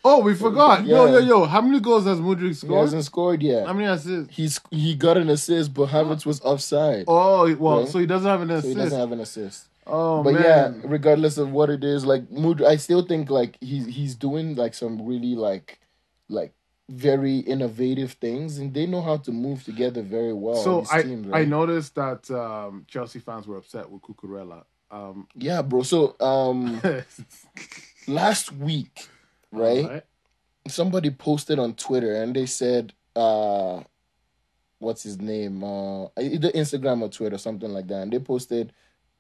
[0.05, 0.85] Oh, we forgot.
[0.85, 1.13] Yo, Yeah.
[1.13, 1.45] yo, yo.
[1.47, 2.73] How many goals has Mudryk scored?
[2.73, 3.67] He hasn't scored yet.
[3.67, 4.35] How many assists?
[4.37, 7.89] He's he got an assist, but Havertz was offside, Oh, well, Right.
[7.89, 8.65] so he doesn't have an assist.
[8.65, 9.69] so he doesn't have an assist.
[9.87, 10.43] oh, But man.
[10.43, 14.55] yeah, regardless of what it is, like Mood, I still think like he's he's doing
[14.57, 15.79] like some really like
[16.29, 16.53] like
[16.91, 20.57] very innovative things, and they know how to move together very well.
[20.63, 24.65] So I teams, I noticed that um, Chelsea fans were upset with Cucurella.
[24.93, 25.83] Um, Yeah, bro.
[25.83, 26.81] So um,
[28.07, 29.09] last week,
[29.51, 30.03] right?
[30.69, 33.81] Somebody posted on Twitter, and they said, uh,
[34.79, 35.65] what's his name?
[35.65, 38.73] Uh, either Instagram or Twitter, something like that, and they posted.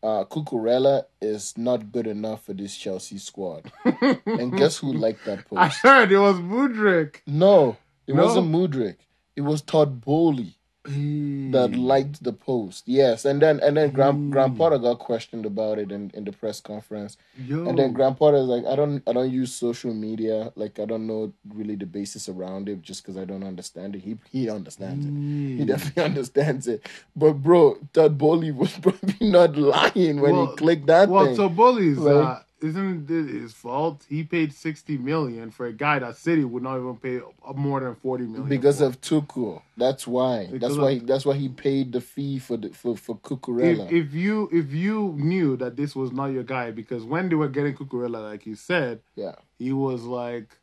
[0.05, 3.71] Uh, Cucurella is not good enough for this Chelsea squad.
[4.27, 5.61] and guess who liked that post?
[5.61, 7.17] I heard it was Mudryk.
[7.27, 7.77] No,
[8.09, 8.25] it No?
[8.25, 8.97] wasn't Mudryk.
[9.37, 12.85] It was Todd Boehly that liked the post.
[12.87, 16.33] Yes, and then and then Graham Graham Potter got questioned about it in, in the
[16.33, 17.17] press conference.
[17.39, 17.69] Yo.
[17.69, 20.53] And then Graham Potter is like, I don't I don't use social media.
[20.57, 24.01] Like I don't know really the basis around it just because I don't understand it.
[24.03, 25.13] He he understands it.
[25.59, 26.85] He definitely understands it.
[27.15, 31.37] But bro, Todd Boehly was probably not lying when Well- he clicked that well, thing.
[31.37, 32.42] so Boehly's uh, Right.
[32.63, 34.05] Isn't it his fault?
[34.09, 37.21] He paid sixty million for a guy that City would not even pay
[37.55, 38.87] more than forty million because for.
[38.87, 39.63] of Tuchel.
[39.77, 40.47] That's why.
[40.47, 40.93] Because that's why.
[40.95, 43.91] He, that's why he paid the fee for the for for if, Cucurella.
[43.93, 47.49] if you if you knew that this was not your guy, because when they were
[47.49, 49.35] getting Cucurella, like you said, yeah.
[49.59, 50.57] he was like,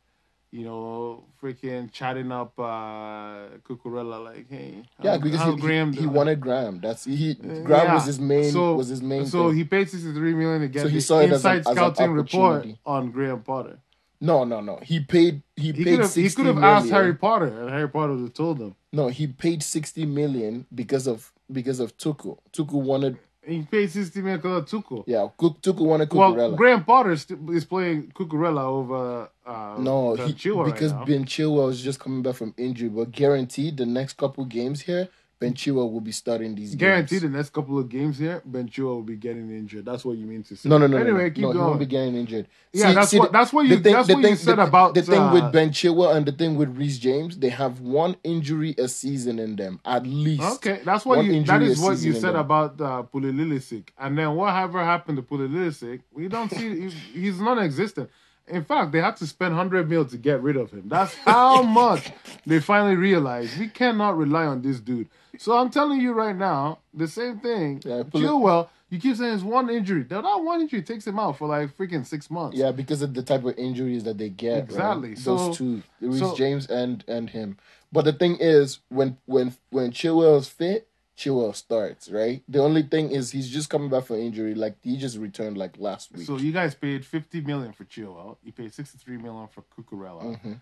[0.52, 6.06] you know, freaking chatting up uh Cucurella, like, hey, Yeah, because he, Graham he, he
[6.06, 6.80] wanted Graham.
[6.80, 7.34] That's he.
[7.34, 7.94] Graham Yeah.
[7.94, 8.50] was his main.
[8.50, 9.26] So- was his main.
[9.26, 9.56] So thing.
[9.58, 11.70] he paid sixty three million to get So he the saw it as an- inside
[11.70, 13.78] as scouting report on Graham Potter.
[14.20, 14.78] no, no, no.
[14.82, 15.42] He paid.
[15.56, 16.04] He, He paid.
[16.06, 16.88] he could have asked million.
[16.94, 18.74] Harry Potter, and Harry Potter would have told him.
[18.92, 22.38] No, he paid sixty million because of because of Tuchel.
[22.52, 23.18] Tuchel wanted.
[23.50, 25.04] He paid sixty million because of Tuchel.
[25.06, 26.56] Yeah, Cook, Tuchel wanted Well, Cucurella.
[26.56, 31.04] Graham Potter is playing Cucurella over uh, no, he, Chilwell right because now.
[31.04, 35.08] Ben Chilwell was just coming back from injury, but guaranteed the next couple games here,
[35.40, 36.70] Ben Chilwell will be starting these.
[36.74, 36.80] Games.
[36.80, 39.86] Guaranteed the next couple of games here, Ben Chilwell will be getting injured.
[39.86, 40.68] That's what you mean to say.
[40.68, 40.98] No, no, no.
[40.98, 42.46] Anyway, no, keep no, He won't be getting injured.
[42.74, 45.32] Yeah, that's what- that's what you- that's what you said the, about, the thing uh,
[45.32, 47.38] with Ben Chilwell and the thing with Reece James.
[47.38, 50.42] They have one injury a season in them at least.
[50.56, 51.42] Okay, that's what you.
[51.44, 53.88] That is what you said about uh, Pulisic.
[53.98, 56.82] And then whatever happened to Pulisic, we don't see.
[56.82, 58.10] he's, he's non-existent.
[58.50, 60.84] In fact, they had to spend hundred mil to get rid of him.
[60.88, 62.10] That's how much
[62.46, 65.08] they finally realized we cannot rely on this dude.
[65.38, 67.80] So I'm telling you right now, the same thing.
[67.84, 70.02] Yeah, Chilwell, you keep saying it's one injury.
[70.02, 72.58] That that one injury takes him out for like freaking six months.
[72.58, 74.52] Yeah, because of the type of injuries that they get.
[74.54, 74.64] right?
[74.64, 75.16] Exactly.
[75.16, 77.56] So- Those two, Reece so- James and and him.
[77.92, 80.86] But the thing is, when when when Chilwell's fit,
[81.20, 82.08] Chilwell starts.
[82.10, 82.42] Right.
[82.48, 84.54] The only thing is he's just coming back from injury.
[84.54, 86.26] Like he just returned like last week.
[86.26, 88.36] So you guys paid fifty million for Chilwell.
[88.42, 90.60] You paid sixty-three million for Cucurella.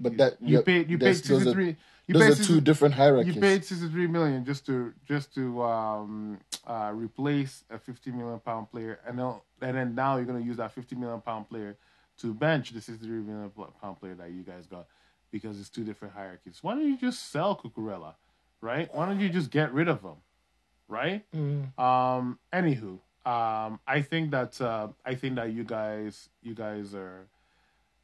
[0.00, 0.90] but that You yeah, paid.
[0.90, 1.76] You paid are- sixty-three.
[2.06, 3.34] You Those paid are 60 two different hierarchies.
[3.34, 8.40] You paid sixty three million just to just to um uh replace a fifty million
[8.40, 11.76] pound player, and then and then now you're gonna use that fifty million pound player
[12.20, 13.50] to bench the sixty three million
[13.80, 14.86] pound player that you guys got.
[15.32, 16.58] because it's two different hierarchies.
[16.62, 18.14] Why don't you just sell Cucurella,
[18.64, 18.88] right?
[18.92, 20.16] Why don't you just get rid of him,
[20.88, 21.22] right?
[21.78, 22.38] Um.
[22.52, 27.26] Anywho, um, I think that uh, I think that you guys, you guys are,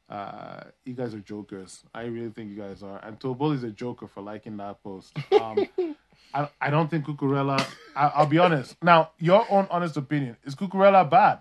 [0.09, 1.83] uh, you guys are jokers.
[1.93, 2.99] I really think you guys are.
[3.03, 5.17] And Todd Boehly is a joker for liking that post.
[5.39, 5.67] Um,
[6.33, 7.59] I, I don't think Cucurella.
[7.95, 8.77] I, I'll be honest.
[8.81, 11.39] Now, your own honest opinion is Cucurella bad?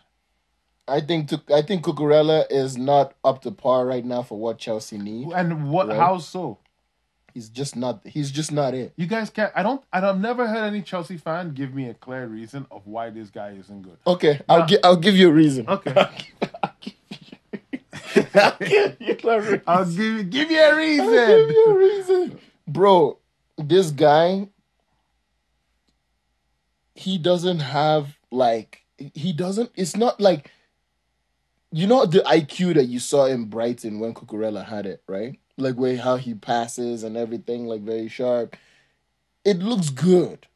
[0.89, 4.59] I think to, I think Cucurella is not up to par right now for what
[4.59, 5.29] Chelsea need.
[5.33, 5.89] And what?
[5.89, 5.97] Right.
[5.97, 6.59] How so?
[7.35, 8.01] He's just not.
[8.05, 8.93] He's just not it.
[8.97, 9.53] You guys can't.
[9.55, 9.83] I don't.
[9.93, 10.16] I don't.
[10.16, 13.51] I've never heard any Chelsea fan give me a clear reason of why this guy
[13.59, 13.99] isn't good.
[14.07, 15.68] Okay, I'll give I'll give you a reason.
[15.68, 16.95] Okay, I'll give
[19.01, 19.62] you a reason.
[19.66, 23.18] I'll give you give you a I'll give you a reason, bro.
[23.57, 24.49] This guy,
[26.95, 28.83] he doesn't have like
[29.14, 29.70] he doesn't.
[29.74, 30.51] It's not like
[31.72, 35.39] you know the IQ that you saw in Brighton when Cucurella had it, right?
[35.61, 38.57] Like way how he passes and everything, like very sharp.
[39.45, 40.47] It looks good,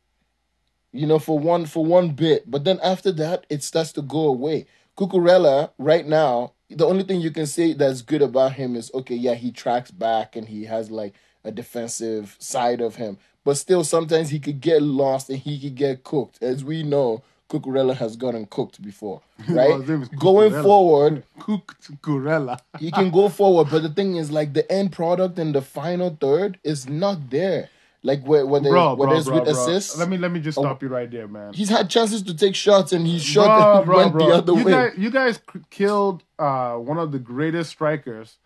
[0.93, 4.27] you know, for one for one bit, but then after that, it starts to go
[4.27, 4.67] away.
[4.97, 9.15] Cucurella right now, the only thing you can say that's good about him is okay,
[9.15, 13.85] yeah, he tracks back and he has like a defensive side of him, but still
[13.85, 17.23] sometimes he could get lost and he could get cooked, as we know.
[17.51, 19.69] Cucurella has gotten cooked before, right?
[19.71, 22.59] Well, his name is Going forward, Cooked Cucurella.
[22.79, 26.17] he can go forward, but the thing is, like the end product and the final
[26.21, 27.69] third is not there.
[28.03, 30.83] Like where whether Bro, bro, it's bro, with assists, Let me let me just stop
[30.83, 31.55] you right there, man.
[31.55, 34.73] he's had chances to take shots and he shot and went the other you way.
[34.73, 38.37] Guys, you guys c- killed uh, one of the greatest strikers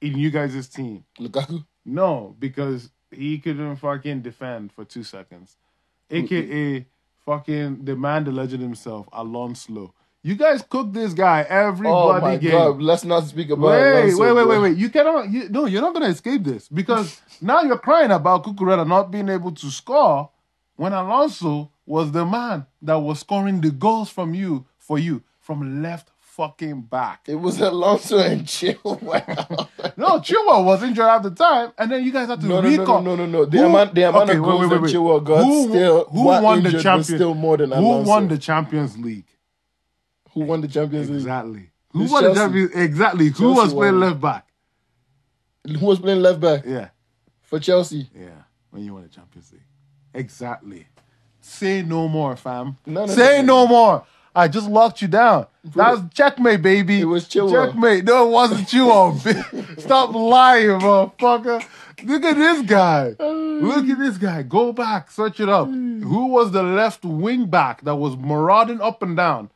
[0.00, 1.04] in you guys' team.
[1.18, 1.64] Lukaku.
[1.84, 5.56] No, because he couldn't fucking defend for two seconds.
[6.08, 6.86] AKA
[7.30, 9.94] fucking the man, the legend himself, Alonso.
[10.22, 12.50] You guys cook this guy every Oh bloody my game.
[12.50, 12.82] god!
[12.82, 13.68] Let's not speak about.
[13.70, 14.76] Wait, Alonso, wait, wait, wait, wait.
[14.76, 15.30] You cannot.
[15.30, 19.28] You, no, you're not gonna escape this because now you're crying about Cucurella not being
[19.28, 20.28] able to score
[20.76, 25.82] when Alonso was the man that was scoring the goals from you for you from
[25.82, 26.10] left
[26.40, 27.28] fucking back.
[27.28, 29.68] It was Alonso and Chilwell.
[29.96, 32.70] No, Chilwell was injured at the time, and then you guys had to no, no,
[32.70, 33.02] no, recall.
[33.02, 33.44] no, no, no, no.
[33.44, 34.94] The Who- amount, the amount okay, of goals wait, that wait, wait.
[34.94, 37.06] Chilwell got Who, still, who won the champions?
[37.08, 39.26] still more than Who won the Champions League?
[40.32, 41.18] Who won the Champions League?
[41.18, 41.70] Exactly.
[41.90, 42.40] Who It's won the Chelsea.
[42.40, 42.70] Champions?
[42.74, 43.28] Exactly.
[43.28, 44.46] Who was playing won left back?
[45.78, 46.88] Who was playing left back Yeah.
[47.42, 48.08] for Chelsea?
[48.14, 48.28] Yeah,
[48.70, 49.60] when you won the Champions League.
[50.14, 50.86] Exactly.
[51.42, 52.78] Say no more, fam.
[52.86, 54.06] No, no, Say no, no, more.
[54.34, 55.46] I just locked you down.
[55.64, 57.00] That's checkmate, baby.
[57.00, 57.72] It was Chilwell.
[57.72, 58.04] Checkmate.
[58.04, 59.18] No, it wasn't Chilwell.
[59.20, 59.80] bitch.
[59.80, 61.64] Stop lying, motherfucker.
[62.04, 63.14] Look at this guy.
[63.18, 63.28] Uh.
[63.28, 64.42] Look at this guy.
[64.42, 65.68] Go back, search it up.
[65.68, 66.02] Mm.
[66.04, 69.50] Who was the left wing back that was marauding up and down?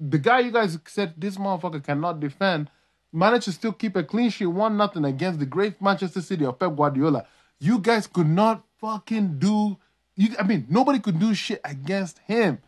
[0.00, 2.70] The guy you guys said this motherfucker cannot defend
[3.16, 6.58] managed to still keep a clean sheet, one nothing against the great Manchester City of
[6.58, 7.26] Pep Guardiola.
[7.58, 9.78] You guys could not fucking do.
[10.14, 12.58] You, I mean, nobody could do shit against him.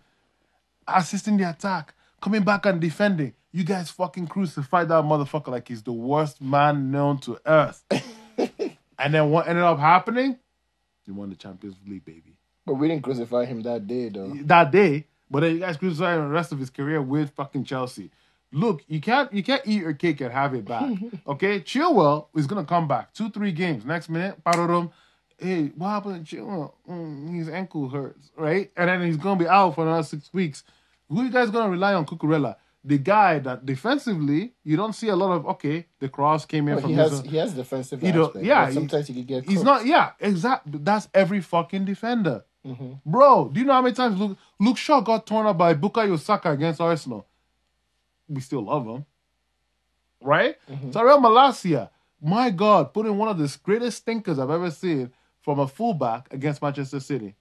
[0.89, 3.34] Assisting the attack, coming back and defending.
[3.53, 7.82] You guys fucking crucified that motherfucker like he's the worst man known to earth.
[8.39, 10.39] and then what ended up happening?
[11.07, 12.36] You won the Champions League, baby
[12.66, 14.34] But we didn't crucify him that day, though.
[14.45, 17.64] that day, but then you guys crucified him the rest of his career with fucking
[17.64, 18.11] Chelsea.
[18.53, 20.91] Look, you can't you can't eat your cake and have it back.
[21.26, 23.84] Okay, Chilwell is gonna come back two three games.
[23.84, 24.91] Next minute, Parorum,
[25.39, 26.72] hey, what happened to Chilwell?
[26.89, 28.70] Mm, his ankle hurts, right?
[28.76, 30.64] And then he's gonna be out for another six weeks.
[31.09, 32.04] Who you guys gonna rely on?
[32.04, 35.46] Cucurella, the guy that defensively you don't see a lot of.
[35.46, 38.70] Okay, the cross came in But from he has he has defensive you know, yeah,
[38.70, 39.48] sometimes he, could get.
[39.48, 40.78] He's not, yeah, exactly.
[40.82, 42.44] That's every fucking defender.
[42.66, 42.92] Mm-hmm.
[43.06, 46.18] Bro, do you know how many times Luke, Luke Shaw got torn up by Bukayo
[46.18, 47.26] Saka against Arsenal?
[48.28, 49.06] We still love him.
[50.20, 50.56] Right?
[50.70, 50.90] Mm-hmm.
[50.90, 51.90] Tyrell Malacia,
[52.20, 56.32] my God, put in one of the greatest thinkers I've ever seen from a fullback
[56.32, 57.36] against Manchester City.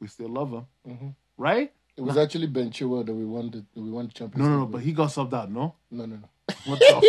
[0.00, 0.66] We still love him.
[0.88, 1.08] Mm-hmm.
[1.36, 1.72] Right?
[1.96, 4.58] It was actually Ben Chilwell that we won the we won the Champions No, no,
[4.60, 5.74] no, but he got subbed out, no?
[5.90, 6.28] no, no, no.
[6.66, 7.04] What the!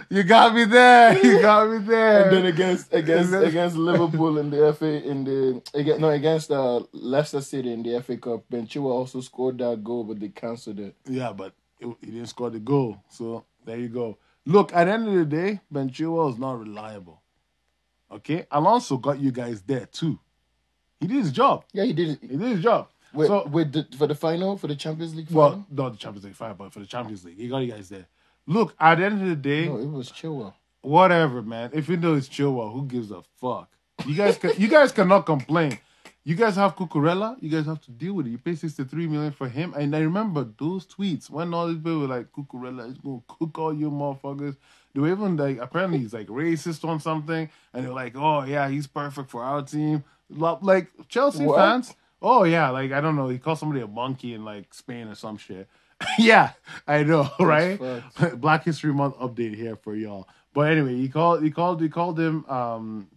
[0.12, 1.16] You got me there.
[1.24, 2.24] You got me there.
[2.24, 6.80] And then against against against Liverpool in the FA in the against, no against uh,
[6.92, 10.80] Leicester City in the FA Cup, Ben Chilwell also scored that goal, but they cancelled
[10.80, 10.96] it.
[11.08, 12.96] Yeah, but it- he didn't score the goal.
[13.08, 14.18] So there you go.
[14.46, 17.22] Look, at the end of the day, Ben Chilwell is not reliable.
[18.10, 18.46] Okay?
[18.50, 20.18] Alonso got you guys there too.
[20.98, 21.64] He did his job.
[21.72, 22.18] Yeah, he did it.
[22.20, 22.88] He did his job.
[23.12, 25.40] Wait, so, wait the, for the final for the Champions League final.
[25.40, 27.38] well, not the Champions League final, but for the Champions League.
[27.38, 28.06] He got you guys there.
[28.46, 30.54] Look, at the end of the day, no, it was Chilwell.
[30.82, 31.70] whatever, man.
[31.72, 33.68] If you know it's Chilwell, who gives a fuck?
[34.06, 35.78] You guys, can, you guys cannot complain.
[36.24, 37.36] You guys have Cucurella.
[37.40, 38.30] You guys have to deal with it.
[38.30, 41.78] You pay sixty three million for him, and I remember those tweets when all these
[41.78, 44.56] people were like, "Cucurella is gonna cook all you motherfuckers."
[44.94, 48.68] They were even like, apparently he's like racist on something, and they're like, "Oh yeah,
[48.68, 51.58] he's perfect for our team." Like Chelsea What?
[51.58, 51.94] fans.
[52.22, 53.28] Oh yeah, like I don't know.
[53.28, 55.68] He called somebody a monkey in like Spain or some shit.
[56.18, 56.52] yeah,
[56.86, 57.80] I know, right?
[58.34, 60.28] Black History Month update here for y'all.
[60.52, 63.08] But anyway, he called he called he called him um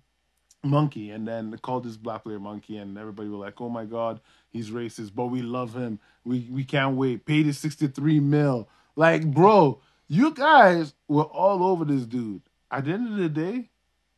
[0.63, 4.21] monkey and then called this black player monkey and everybody was like, Oh my god,
[4.49, 5.99] he's racist, but we love him.
[6.23, 7.25] We we can't wait.
[7.25, 8.69] Paid his 63 mil.
[8.95, 9.81] Like, bro,
[10.13, 12.43] you guys were all over this dude.
[12.69, 13.69] At the end of the day,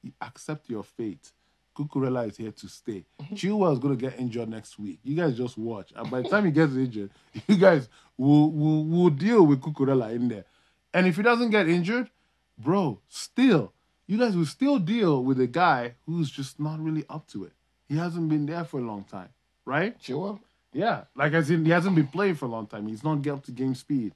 [0.04, 1.32] you accept your fate.
[1.74, 3.06] Cucurella is here to stay.
[3.22, 3.36] Mm-hmm.
[3.36, 5.00] Chilwell is gonna get injured next week.
[5.04, 5.94] You guys just watch.
[5.96, 7.12] And by the time he gets injured,
[7.48, 7.88] you guys
[8.18, 10.44] will will, will deal with Cucurella in there.
[10.94, 12.10] And if he doesn't get injured,
[12.58, 13.72] bro, still,
[14.06, 17.54] you guys will still deal with a guy who's just not really up to it.
[17.88, 19.30] He hasn't been there for a long time,
[19.66, 19.96] right?
[20.02, 20.40] Sure.
[20.74, 22.88] Yeah, like as in he hasn't been playing for a long time.
[22.88, 24.14] He's not get up to game speed.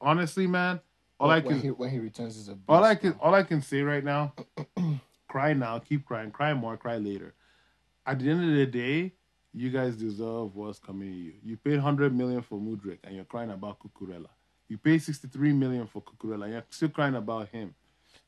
[0.00, 0.80] Honestly, man,
[1.20, 2.64] all I when, can he, when he returns is a beast.
[2.68, 4.32] all I can all I can say right now,
[5.28, 7.34] cry now, keep crying, cry more, cry later.
[8.06, 9.12] At the end of the day,
[9.52, 11.34] you guys deserve what's coming to you.
[11.44, 14.28] You paid hundred million for Mudryk and you're crying about Cucurella.
[14.68, 17.74] You paid sixty three million for Cucurella and you're still crying about him.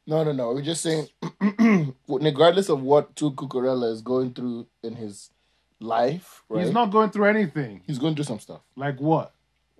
[0.07, 0.53] No, no, no.
[0.53, 1.09] We're just saying,
[2.09, 5.31] regardless of what Tu Cucurella is going through in his
[5.81, 6.65] life, right?
[6.65, 7.81] He's not going through anything.
[7.87, 8.61] He's going through some stuff.
[8.77, 9.33] Like what?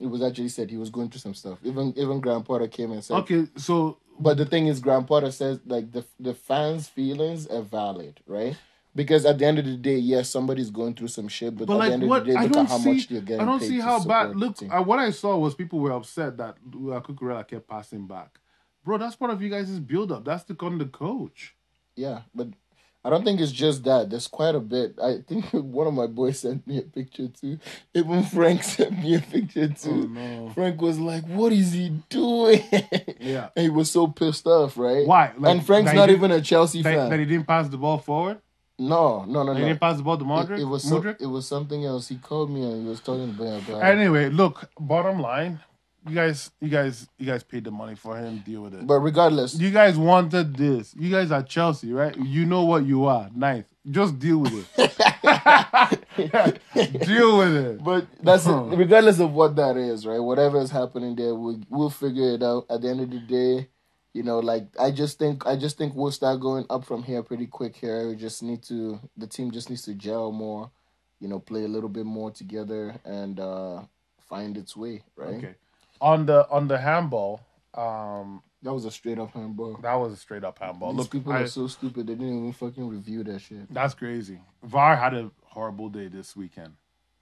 [0.03, 1.59] It was actually said he was going through some stuff.
[1.63, 3.17] Even even Potter came and said.
[3.19, 7.63] Okay, so But the thing is, Graham Potter says like the the fans' feelings are
[7.63, 8.57] valid, right?
[8.95, 11.75] Because at the end of the day, yes, somebody's going through some shit, but, But
[11.75, 13.09] at like the end what of the day, I look don't at how see, much
[13.09, 13.41] they're getting.
[13.41, 14.37] I don't see how bad.
[14.37, 18.39] Look, uh, what I saw was people were upset that uh, Cucurella kept passing back.
[18.85, 20.25] Bro, that's part of you guys' build up.
[20.25, 21.55] That's the on the coach.
[21.97, 22.49] Yeah, but
[23.05, 24.11] I don't think it's just that.
[24.11, 24.95] There's quite a bit.
[25.03, 27.59] I think one of my boys sent me a picture too.
[27.95, 29.91] Even Frank sent me a picture oh, too.
[29.91, 30.51] Oh, no.
[30.55, 32.63] Frank was like, "What is he doing?"
[33.21, 33.49] Yeah.
[33.57, 35.07] and he was so pissed off, right?
[35.07, 35.33] Why?
[35.39, 37.11] Like, and Frank's not even a Chelsea That, fan.
[37.11, 38.39] that he didn't pass the ball forward.
[38.79, 39.69] no, no, no, That he no.
[39.69, 40.59] didn't pass the ball to It, Modric.
[40.61, 41.21] it was some, Mudryk?
[41.21, 42.09] it was something else.
[42.09, 44.69] He called me and he was talking about Anyway, look.
[44.79, 45.61] Bottom line,
[46.09, 48.43] you guys, you guys, you guys paid the money for him.
[48.45, 48.87] Deal with it.
[48.87, 50.95] but regardless, You guys wanted this.
[50.99, 52.17] You guys are Chelsea, right?
[52.17, 53.29] You know what you are.
[53.35, 53.67] Ninth.
[53.91, 54.77] Just deal with it.
[57.07, 57.85] deal with it.
[57.85, 58.65] But that's Huh.
[58.65, 60.19] regardless of what that is, right?
[60.21, 62.67] Whatever is happening there, we'll we'll figure it out.
[62.71, 63.69] At the end of the day,
[64.13, 67.23] you know, like I just think I just think we'll start going up from here
[67.23, 67.77] pretty quick.
[67.77, 70.71] Here, we just need to the team just needs to gel more,
[71.21, 73.83] you know, play a little bit more together and uh
[74.29, 75.35] find its way, right?
[75.37, 75.55] Okay.
[76.03, 77.41] On the on the handball,
[77.75, 79.77] um, That was a straight up handball.
[79.83, 80.91] that was a straight up handball.
[80.93, 82.09] These Look, people I- are so stupid.
[82.09, 83.73] They didn't even fucking review that shit.
[83.73, 84.41] that's crazy.
[84.65, 86.75] VAR had a horrible day this weekend.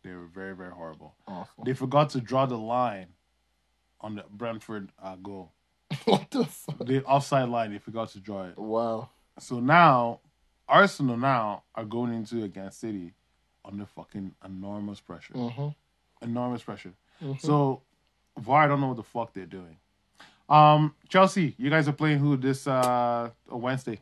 [0.03, 1.15] They were very very horrible.
[1.29, 1.65] Awful.
[1.65, 3.09] They forgot to draw the line
[4.01, 5.53] on the Brentford uh, goal.
[6.07, 6.79] what the fuck?
[6.87, 7.73] The offside line.
[7.73, 8.57] They forgot to draw it.
[8.57, 9.11] Wow.
[9.39, 10.21] So now,
[10.67, 13.13] Arsenal now are going into against City
[13.63, 15.35] under fucking enormous pressure.
[15.35, 15.69] hmm
[16.23, 16.95] Enormous pressure.
[17.41, 17.83] So
[18.39, 19.77] VAR I don't know what the fuck they're doing.
[20.49, 24.01] Um, Chelsea, you guys are playing who this uh Wednesday?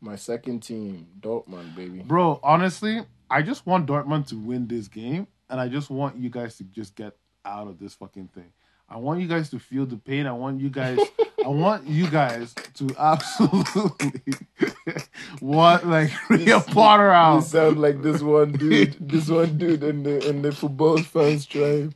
[0.00, 2.00] My second team, Dortmund, baby.
[2.00, 6.30] Bro, honestly, I just want Dortmund to win this game, and I just want you
[6.30, 8.52] guys to just get out of this fucking thing.
[8.88, 10.26] I want you guys to feel the pain.
[10.26, 10.98] I want you guys.
[11.44, 14.34] I want you guys to absolutely
[15.40, 17.40] want like Ria Potter You out.
[17.40, 21.94] sound like this one dude, this one dude in the in the football fans tribe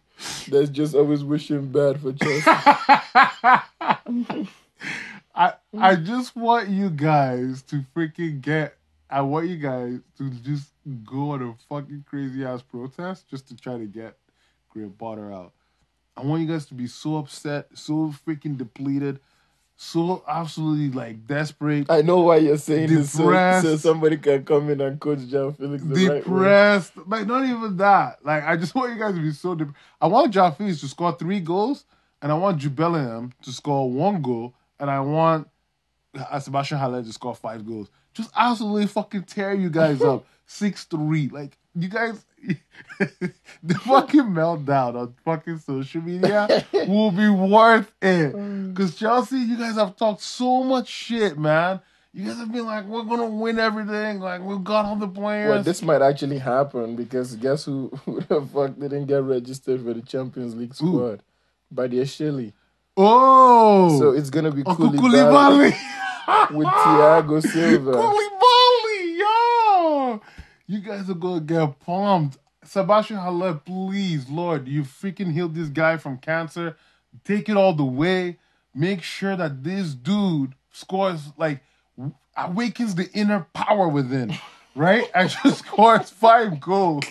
[0.48, 2.42] that's just always wishing bad for Chelsea.
[5.34, 8.76] I I just want you guys to freaking get.
[9.08, 10.70] I want you guys to just
[11.04, 14.16] go on a fucking crazy ass protest just to try to get
[14.68, 15.52] Graham Potter out.
[16.16, 19.20] I want you guys to be so upset, so freaking depleted,
[19.84, 24.70] so absolutely like desperate, I know why you're saying this, so, so somebody can come
[24.70, 26.18] in and coach Joao Felix the right way.
[26.18, 26.92] depressed.
[27.04, 28.24] Like not even that.
[28.24, 29.56] Like I just want you guys to be so.
[29.56, 31.84] Dep- I want Joao Felix to score three goals,
[32.22, 35.48] and I want Jude to score one goal, and I want
[36.40, 37.90] Sebastian Haller to score five goals.
[38.14, 40.24] Just absolutely fucking tear you guys up.
[40.52, 41.28] Six three.
[41.28, 42.22] Like you guys,
[42.98, 48.34] the fucking meltdown on fucking social media will be worth it.
[48.34, 48.76] Mm.
[48.76, 51.80] Cause Chelsea, you guys have talked so much shit, man.
[52.12, 54.20] You guys have been like, we're gonna win everything.
[54.20, 55.48] Like we've got all the players.
[55.48, 59.94] Well, this might actually happen because guess who, who the fuck didn't get registered for
[59.94, 61.22] the Champions League squad?
[61.74, 62.52] Badiashile.
[62.98, 66.50] oh, So it's gonna be Uncle Koulibaly Koulibaly.
[66.54, 67.92] with Thiago Silva.
[67.92, 70.20] Koulibaly, yo.
[70.72, 72.38] You guys are gonna get pumped.
[72.64, 76.78] Sebastian Haller, please, Lord, you freaking healed this guy from cancer.
[77.24, 78.38] Take it all the way.
[78.74, 81.60] Make sure that this dude scores like
[82.38, 84.34] awakens the inner power within,
[84.74, 85.10] right?
[85.14, 87.04] And just scores five goals.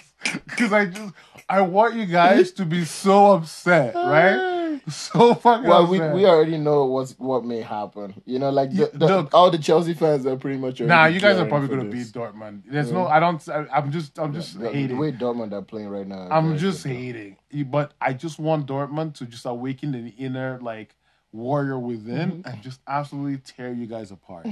[0.48, 1.14] Cause I just
[1.48, 4.61] I want you guys to be so upset, right?
[4.92, 8.22] So fucking Well, we, we already know what's what may happen.
[8.26, 9.34] You know, like the, the, look.
[9.34, 10.80] all the Chelsea fans are pretty much.
[10.82, 12.12] Nah, you guys are probably gonna this.
[12.12, 12.64] beat Dortmund.
[12.70, 13.48] There's no, I don't.
[13.50, 14.98] I, I'm just, I'm just The, the hating.
[14.98, 16.28] way Dortmund are playing right now.
[16.32, 17.38] I'm just hating.
[17.52, 20.96] You- But I just want Dortmund to just awaken the inner like
[21.32, 22.48] warrior within Mm-hmm.
[22.50, 24.48] and just absolutely tear you guys apart,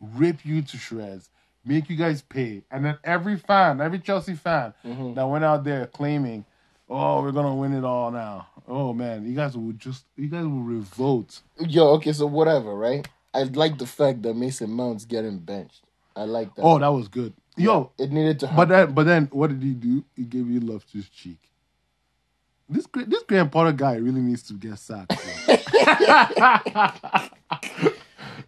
[0.00, 1.30] rip you to shreds,
[1.64, 5.14] make you guys pay, and then every fan, every Chelsea fan Mm-hmm.
[5.14, 6.44] that went out there claiming,
[6.88, 10.44] "Oh, we're gonna win it all now." Oh man, you guys will just, you guys
[10.44, 11.40] will revolt.
[11.58, 13.06] Yo, okay, so whatever, right?
[13.34, 15.82] I like the fact that Mason Mount's getting benched.
[16.16, 16.62] I like that.
[16.62, 17.32] Oh, that was good.
[17.56, 18.56] Yo, it needed to happen.
[18.56, 20.04] But then, but then, what did he do?
[20.16, 21.38] He gave you love to his cheek.
[22.68, 25.12] This this Graham Potter guy really needs to get sacked.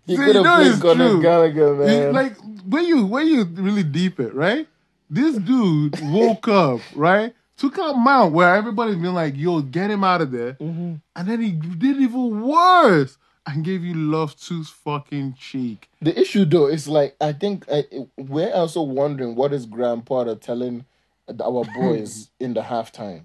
[0.06, 1.22] See, could you have know played it's Conor true.
[1.22, 2.12] Gallagher, He- man.
[2.12, 2.36] like
[2.66, 4.66] when you when you really deep it, right?
[5.08, 7.34] This dude woke up, right?
[7.60, 10.94] Took out Mount where everybody's been like, "Yo, get him out of there," Mm-hmm.
[11.16, 15.90] and then he did even worse and gave you love to his fucking cheek.
[16.00, 17.84] The issue though is like I think I,
[18.16, 20.86] we're also wondering what is Grandpa telling
[21.28, 23.24] our boys in the halftime.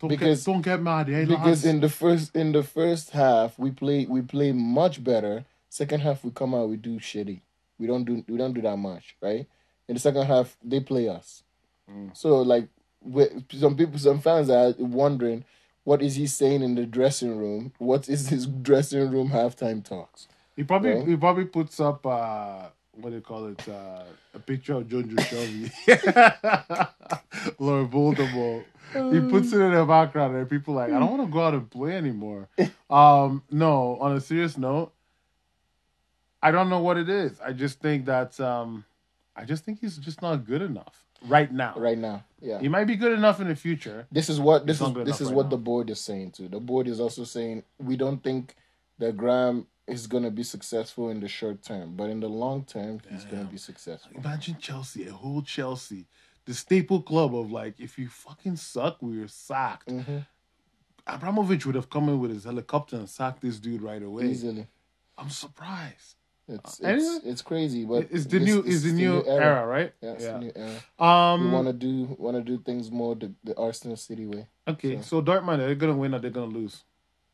[0.00, 1.08] Don't Because- get, don't get mad.
[1.08, 1.20] eh?
[1.20, 4.50] You know how Because in the first in the first half we play we play
[4.52, 5.44] much better.
[5.68, 7.40] Second half we come out we do shitty.
[7.78, 9.46] We don't do we don't do that much, right?
[9.88, 11.44] In the second half they play us.
[12.14, 12.66] So like
[13.52, 15.44] some people some fans are wondering
[15.84, 17.72] what is he saying in the dressing room?
[17.78, 20.26] What is his dressing room halftime talks?
[20.56, 21.08] He probably Right?
[21.08, 24.02] he probably puts up uh what do you call it uh,
[24.34, 25.70] a picture of John Shelby,
[27.58, 28.64] Lord Voldemort.
[29.12, 31.54] He puts it in the background, and people like I don't want to go out
[31.54, 32.48] and play anymore.
[32.88, 34.92] Um, no, on a serious note,
[36.40, 37.40] I don't know what it is.
[37.40, 38.84] I just think that um,
[39.34, 41.74] I just think he's just not good enough right now.
[41.76, 42.24] Right now.
[42.40, 42.60] Yeah.
[42.60, 44.06] He might be good enough in the future.
[44.10, 45.50] This is what this is this is right what now.
[45.50, 46.48] the board is saying too.
[46.48, 48.54] The board is also saying we don't think
[48.98, 53.00] that Graham is gonna be successful in the short term, but in the long term
[53.10, 54.12] he's gonna be successful.
[54.16, 56.06] Imagine Chelsea, a whole Chelsea,
[56.44, 59.88] the staple club of like, if you fucking suck, we're sacked.
[59.88, 60.18] Mm-hmm.
[61.06, 64.26] Abramovich would have come in with his helicopter and sacked this dude right away.
[64.26, 64.66] Easily.
[65.16, 66.15] I'm surprised.
[66.48, 69.66] It's Uh, anyway, it's, it's crazy, but It's the new, this is the new era,
[69.66, 69.92] right?
[70.00, 70.76] Yeah, it's the new era.
[70.98, 71.44] Um.
[71.44, 74.46] we want to do want to do things more the, the Arsenal City way.
[74.68, 76.84] okay, so Dortmund, are they gonna win or they're gonna lose?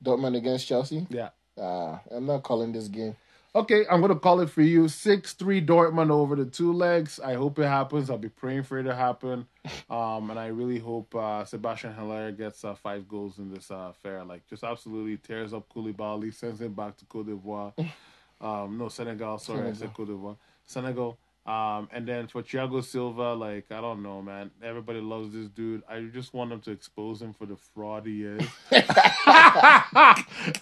[0.03, 1.07] Dortmund against Chelsea.
[1.11, 1.31] Yeah.
[1.61, 3.15] Ah, I'm not calling this game.
[3.55, 4.89] Okay, I'm gonna call it for you.
[4.89, 7.21] Six three Dortmund over the two legs.
[7.21, 8.09] I hope it happens.
[8.09, 9.47] I'll be praying for it to happen.
[9.91, 13.91] Um, and I really hope uh, Sebastian Haller gets uh, five goals in this uh,
[13.91, 14.25] affair.
[14.25, 17.75] Like, just absolutely tears up Koulibaly, sends him back to Cote d'Ivoire.
[18.43, 19.39] Um, no Senegal.
[19.39, 20.37] Sorry, I said Cote d'Ivoire.
[20.67, 21.17] Senegal.
[21.45, 24.53] Um, and then for Thiago Silva, like I don't know, man.
[24.63, 25.83] Everybody loves this dude.
[25.89, 28.43] I just want them to expose him for the fraud he is.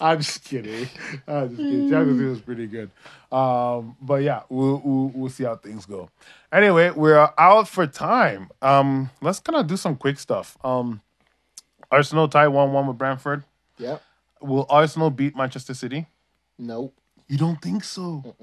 [0.01, 0.89] I'm just kidding.
[1.27, 1.89] I'm just kidding.
[1.89, 2.89] Thiago Silva's pretty good.
[3.31, 6.09] Um, but yeah, we'll, we'll we'll see how things go.
[6.51, 8.49] Anyway, we're out for time.
[8.63, 10.57] Um, let's kind of do some quick stuff.
[10.63, 11.01] Um,
[11.91, 13.43] Arsenal tie one one with Brentford.
[13.77, 13.99] Yeah.
[14.41, 16.07] Will Arsenal beat Manchester City?
[16.57, 16.95] Nope.
[17.31, 18.35] You don't think so,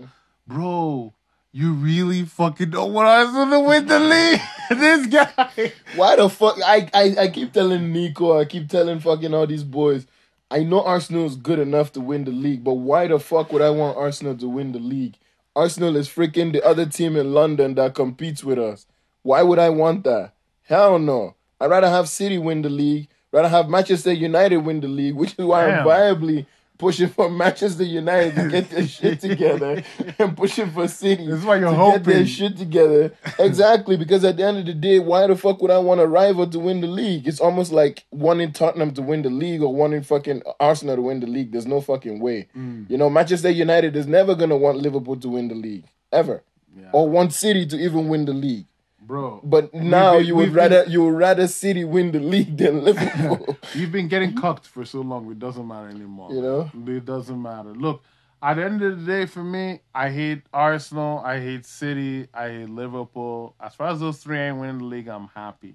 [0.47, 1.13] bro?
[1.53, 4.41] You really fucking don't want Arsenal to win the league?
[4.71, 5.73] this guy.
[5.95, 6.57] Why the fuck?
[6.65, 10.07] I, I I keep telling Nico, I keep telling fucking all these boys.
[10.51, 13.61] I know Arsenal is good enough to win the league, but why the fuck would
[13.61, 15.19] I want Arsenal to win the league?
[15.55, 18.87] Arsenal is freaking the other team in London that competes with us.
[19.21, 20.33] Why would I want that?
[20.63, 21.35] Hell no.
[21.61, 25.35] I'd rather have City win the league, rather have Manchester United win the league, which
[25.39, 25.81] is why Damn.
[25.81, 26.47] I'm viably
[26.79, 29.83] pushing for Manchester United to get their shit together
[30.19, 33.13] and pushing for City why you're to get their shit together.
[33.39, 36.07] Exactly, because at the end of the day, why the fuck would I want a
[36.07, 37.27] rival to win the league?
[37.27, 41.21] It's almost like wanting Tottenham to win the league or wanting fucking Arsenal to win
[41.21, 41.53] the league.
[41.53, 42.49] There's no fucking way.
[42.57, 42.89] Mm.
[42.89, 46.43] You know, Manchester United is never gonna want Liverpool to win the league ever,
[46.79, 46.91] Yeah.
[46.93, 48.67] or want City to even win the league.
[49.09, 49.41] Bro.
[49.43, 52.85] But now been- you would been- rather you would rather City win the league than
[52.89, 53.57] Liverpool.
[53.75, 56.33] You've been getting cucked for so long, it doesn't matter anymore.
[56.33, 56.71] You know?
[56.87, 57.71] It doesn't matter.
[57.75, 58.03] Look,
[58.41, 62.49] at the end of the day, for me, I hate Arsenal, I hate City, I
[62.51, 63.57] hate Liverpool.
[63.59, 65.75] As far as those three ain't winning the league, I'm happy.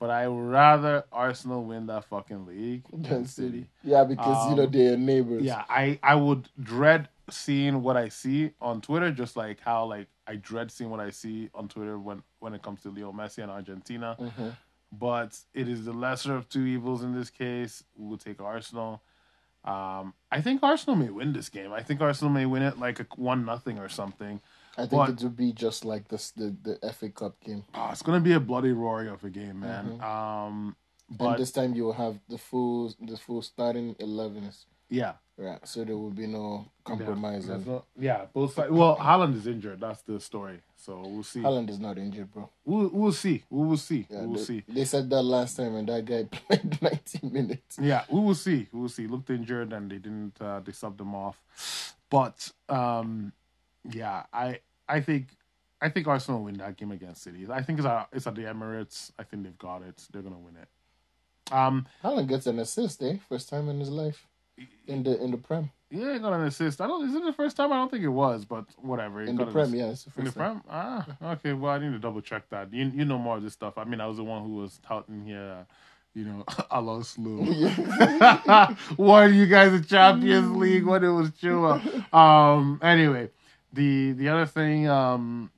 [0.00, 3.66] But I would rather Arsenal win that fucking league than City.
[3.84, 5.42] yeah, because you know Um, they're neighbors.
[5.44, 10.08] Yeah, I, I would dread seeing what I see on Twitter, just like how like
[10.30, 13.42] I dread seeing what I see on Twitter when when it comes to Leo Messi
[13.42, 14.16] and Argentina.
[14.18, 14.56] Mhm.
[14.92, 17.82] But it is the lesser of two evils in this case.
[17.96, 19.02] We will take Arsenal.
[19.64, 21.72] Um, I think Arsenal may win this game.
[21.72, 24.40] I think Arsenal may win it like a one nothing or something.
[24.78, 27.64] I think But- it would be just like this the the FA Cup game.
[27.74, 30.00] Oh, it's gonna be a bloody roaring of a game, man.
[30.00, 30.76] Um,
[31.18, 34.66] and this time you will have the full the full starting elevens.
[34.88, 35.66] yeah, Right.
[35.66, 37.48] So there will be no yeah, compromise.
[37.48, 38.70] and not- yeah, both sides.
[38.70, 39.80] Well, Haaland is injured.
[39.80, 40.60] That's the story.
[40.76, 41.40] So we'll see.
[41.40, 42.50] Haaland is not injured, bro.
[42.62, 43.44] We'll we'll see.
[43.48, 44.06] We will see.
[44.10, 44.64] Yeah, we will they, see.
[44.68, 47.78] they said that last time and that guy played 90 minutes.
[47.80, 48.68] Yeah, we will see.
[48.70, 49.06] We will see.
[49.06, 50.34] Looked injured and they didn't.
[50.38, 51.42] Uh, they subbed him off.
[52.10, 53.32] But um,
[53.90, 55.28] yeah, I I think
[55.80, 57.46] I think Arsenal will win that game against City.
[57.50, 59.10] I think it's at it's at the Emirates.
[59.18, 60.06] I think they've got it.
[60.12, 60.68] They're gonna win it.
[61.50, 63.16] Um, Haaland gets an assist, eh?
[63.26, 64.26] First time in his life
[64.86, 65.70] in the in the Prem.
[65.90, 66.80] yeah, he got an assist.
[66.80, 67.08] I don't.
[67.08, 67.72] Is it the first time?
[67.72, 69.22] I don't think it was, but whatever.
[69.22, 70.08] He In the Prem, assist.
[70.16, 70.60] yeah, In the time.
[70.60, 70.62] Prem?
[70.68, 71.52] Ah, okay.
[71.52, 72.72] Well, I need to double check that.
[72.72, 73.78] You you know more of this stuff.
[73.78, 75.66] I mean, I was the one who was touting here.
[76.14, 77.38] You know, I lost Lou.
[78.96, 82.12] Won you guys the Champions League when it was Chua.
[82.12, 82.80] Um.
[82.82, 83.30] Anyway,
[83.72, 84.88] the the other thing.
[84.88, 85.50] Um.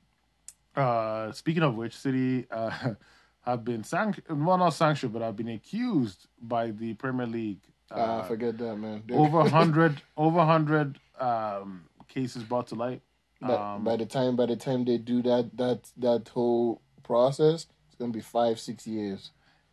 [0.75, 1.31] Uh.
[1.31, 2.93] Speaking of which, City uh
[3.41, 4.45] have been sanctioned.
[4.45, 7.59] Well, not sanctioned, but have been accused by the Premier League.
[7.93, 9.03] Uh, forget that, man.
[9.11, 13.01] Over hundred over hundred um cases brought to light.
[13.41, 17.67] But Um, by the time by the time they do that that that whole process,
[17.87, 19.31] it's gonna be five six years.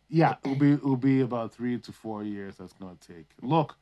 [0.09, 3.29] Yeah, it'll be it'll be about three to four years that's gonna take.
[3.41, 3.77] Look,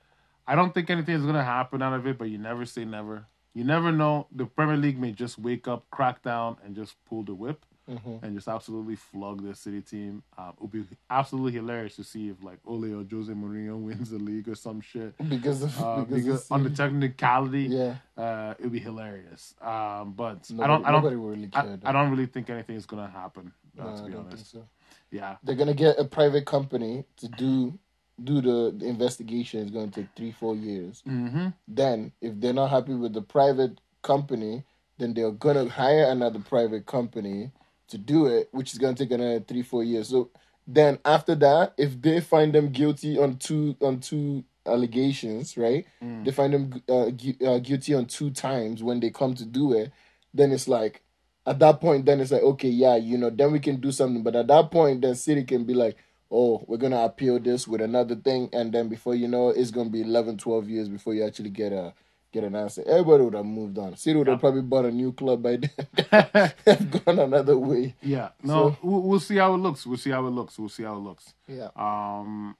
[0.48, 3.26] I don't think anything is gonna happen out of it, but you never say never.
[3.56, 4.28] You never know.
[4.32, 8.24] The Premier League may just wake up, crack down, and just pull the whip Mhm.
[8.24, 10.22] and just absolutely flog the City team.
[10.38, 14.20] Um, it'll be absolutely hilarious to see if like Ole or Jose Mourinho wins the
[14.20, 15.14] league or some shit.
[15.28, 19.56] Because of Uh, because, because of on the technicality, yeah, uh, it'll be hilarious.
[19.62, 21.78] Um, but nobody, I don't, I don't, really I.
[21.84, 23.52] I don't really think anything is gonna happen.
[23.78, 24.66] Uh, No, to be honest, so.
[25.12, 25.38] yeah.
[25.44, 27.78] They're gonna get a private company to do
[28.24, 29.62] do the, the investigation.
[29.62, 31.02] It's gonna take three four years.
[31.08, 31.48] Mm-hmm.
[31.68, 34.64] Then, if they're not happy with the private company,
[34.98, 37.52] then they're gonna hire another private company
[37.90, 40.10] to do it, which is gonna take another three, four years.
[40.10, 40.30] So
[40.68, 45.86] then after that, if they find them guilty on two on two allegations, right?
[46.04, 46.26] Mm.
[46.26, 49.74] They find them uh, gu- uh, guilty on two times when they come to do
[49.74, 49.92] it.
[50.34, 51.02] Then it's like
[51.46, 54.24] at that point, then it's like okay, yeah, you know, then we can do something.
[54.24, 55.98] But at that point, then city can be like.
[56.32, 59.72] Oh, we're gonna appeal this with another thing, and then before you know, it, it's
[59.72, 61.92] gonna be 11, 12 years before you actually get a
[62.32, 62.84] get an answer.
[62.88, 63.96] Everybody would have moved on.
[63.98, 65.72] City would have probably bought a new club by then,
[66.66, 67.96] have gone another way.
[68.02, 69.86] Yeah, no, So- we'll, we'll see how it looks.
[69.86, 70.58] We'll see how it looks.
[70.60, 71.34] We'll see how it looks.
[71.48, 72.56] Yeah, Um,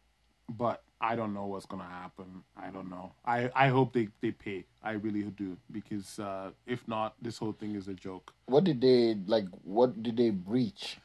[0.50, 2.44] but I don't know what's gonna happen.
[2.58, 3.14] I don't know.
[3.24, 4.66] I I hope they they pay.
[4.84, 8.34] I really do because uh, if not, this whole thing is a joke.
[8.48, 9.46] what did they like?
[9.64, 10.98] What did they breach?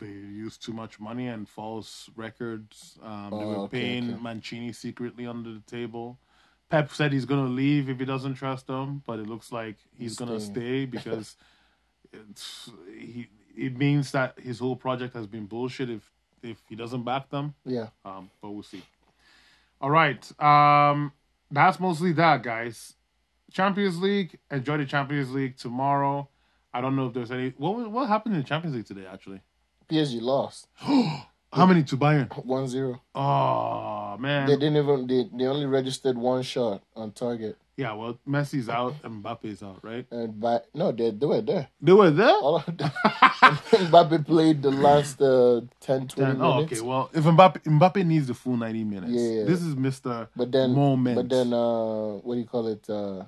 [0.00, 2.98] They used too much money and false records.
[3.02, 4.22] Um, they Oh, were okay, paying okay.
[4.22, 6.18] Mancini secretly under the table.
[6.74, 10.10] Pep said he's gonna leave if he doesn't trust them, but it looks like he's,
[10.12, 10.54] He's gonna staying.
[10.54, 11.36] stay because
[12.98, 13.28] he.
[13.56, 16.10] It means that his whole project has been bullshit if
[16.42, 17.54] if he doesn't back them.
[17.64, 18.82] Yeah, Um, but we'll see.
[19.80, 20.20] All right.
[20.42, 21.12] Um,
[21.50, 22.94] that's mostly that, guys.
[23.52, 24.36] Champions League.
[24.50, 26.28] Enjoy the Champions League tomorrow.
[26.72, 27.50] I don't know if there's any.
[27.56, 29.06] What what happened in the Champions League today?
[29.06, 29.42] Actually,
[29.88, 32.28] PSG lost how many to Bayern?
[32.30, 32.98] 1-0.
[33.14, 34.46] Oh man.
[34.48, 35.06] They didn't even.
[35.06, 37.92] They, they only registered one shot on target, yeah.
[37.92, 40.06] Well, Messi's out and Mbappe's out, right?
[40.10, 41.68] and by no, they they were there.
[41.80, 42.28] They were there.
[42.30, 42.90] All of them.
[43.44, 46.72] Mbappe played the last uh, 10, 20 Then- oh, minutes.
[46.72, 46.80] okay.
[46.88, 49.44] Well, if Mbappe Mbappe needs the full ninety minutes, Yeah.
[49.44, 51.16] this is Mister But then, Moment.
[51.16, 52.88] but then, uh, what do you call it?
[52.88, 53.24] Uh,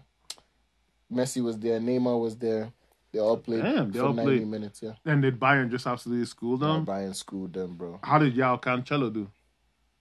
[1.12, 1.78] Messi was there.
[1.80, 2.72] Neymar was there.
[3.12, 4.48] They all played Damn, they for all ninety played.
[4.48, 4.80] minutes.
[4.82, 6.84] Yeah, and did Bayern just absolutely school them?
[6.84, 7.98] Bayern schooled them, bro.
[8.02, 9.30] How did Joao Cancelo do?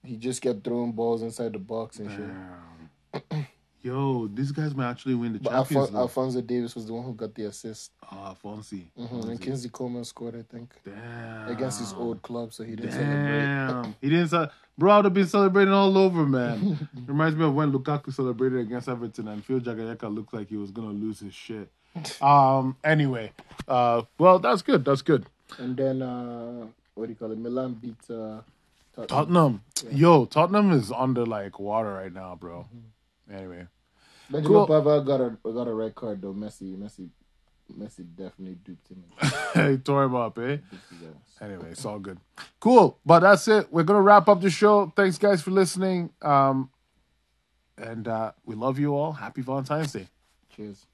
[0.06, 3.46] He just kept throwing balls inside the box and shit.
[3.82, 6.00] Yo, these guys might actually win the But Champions Alfon- League.
[6.00, 7.92] Alphonso Davies was the one who got the assist.
[8.12, 8.86] Ah, Fonzie.
[8.98, 11.48] hmm And Kingsley Coman scored, I think, Damn.
[11.50, 13.46] against his old club, so he didn't celebrate.
[13.46, 13.96] Damn.
[14.02, 14.30] he didn't.
[14.30, 16.90] Ce- Bro, I would have been celebrating all over, man.
[17.06, 20.72] Reminds me of when Lukaku celebrated against Everton and Phil Jagielka looked like he was
[20.72, 21.70] gonna lose his shit.
[22.22, 22.76] Um.
[22.84, 23.32] Anyway,
[23.68, 24.02] uh.
[24.18, 24.84] Well, that's good.
[24.84, 25.28] That's good.
[25.60, 26.66] And then, uh,
[26.96, 27.38] what do you call it?
[27.38, 28.42] Milan beat uh,
[28.96, 29.62] Tottenham.
[29.74, 29.98] Tottenham.
[29.98, 32.68] Yo, Tottenham is under like water right now, bro.
[33.32, 33.68] Anyway.
[34.30, 34.68] Benjamin Cool.
[34.68, 36.34] Pavard got a got a red card though.
[36.34, 37.10] Messi, Messi,
[37.78, 39.04] Messi definitely duped him.
[39.72, 40.58] he tore him up, eh?
[40.58, 41.42] Duped his ass.
[41.42, 42.20] Anyway, it's all good.
[42.60, 42.98] Cool.
[43.06, 43.72] But that's it.
[43.72, 44.92] We're gonna wrap up the show.
[44.96, 46.12] Thanks guys for listening.
[46.22, 46.70] Um
[47.78, 49.14] and uh we love you all.
[49.14, 50.08] Happy Valentine's Day.
[50.56, 50.86] Cheers.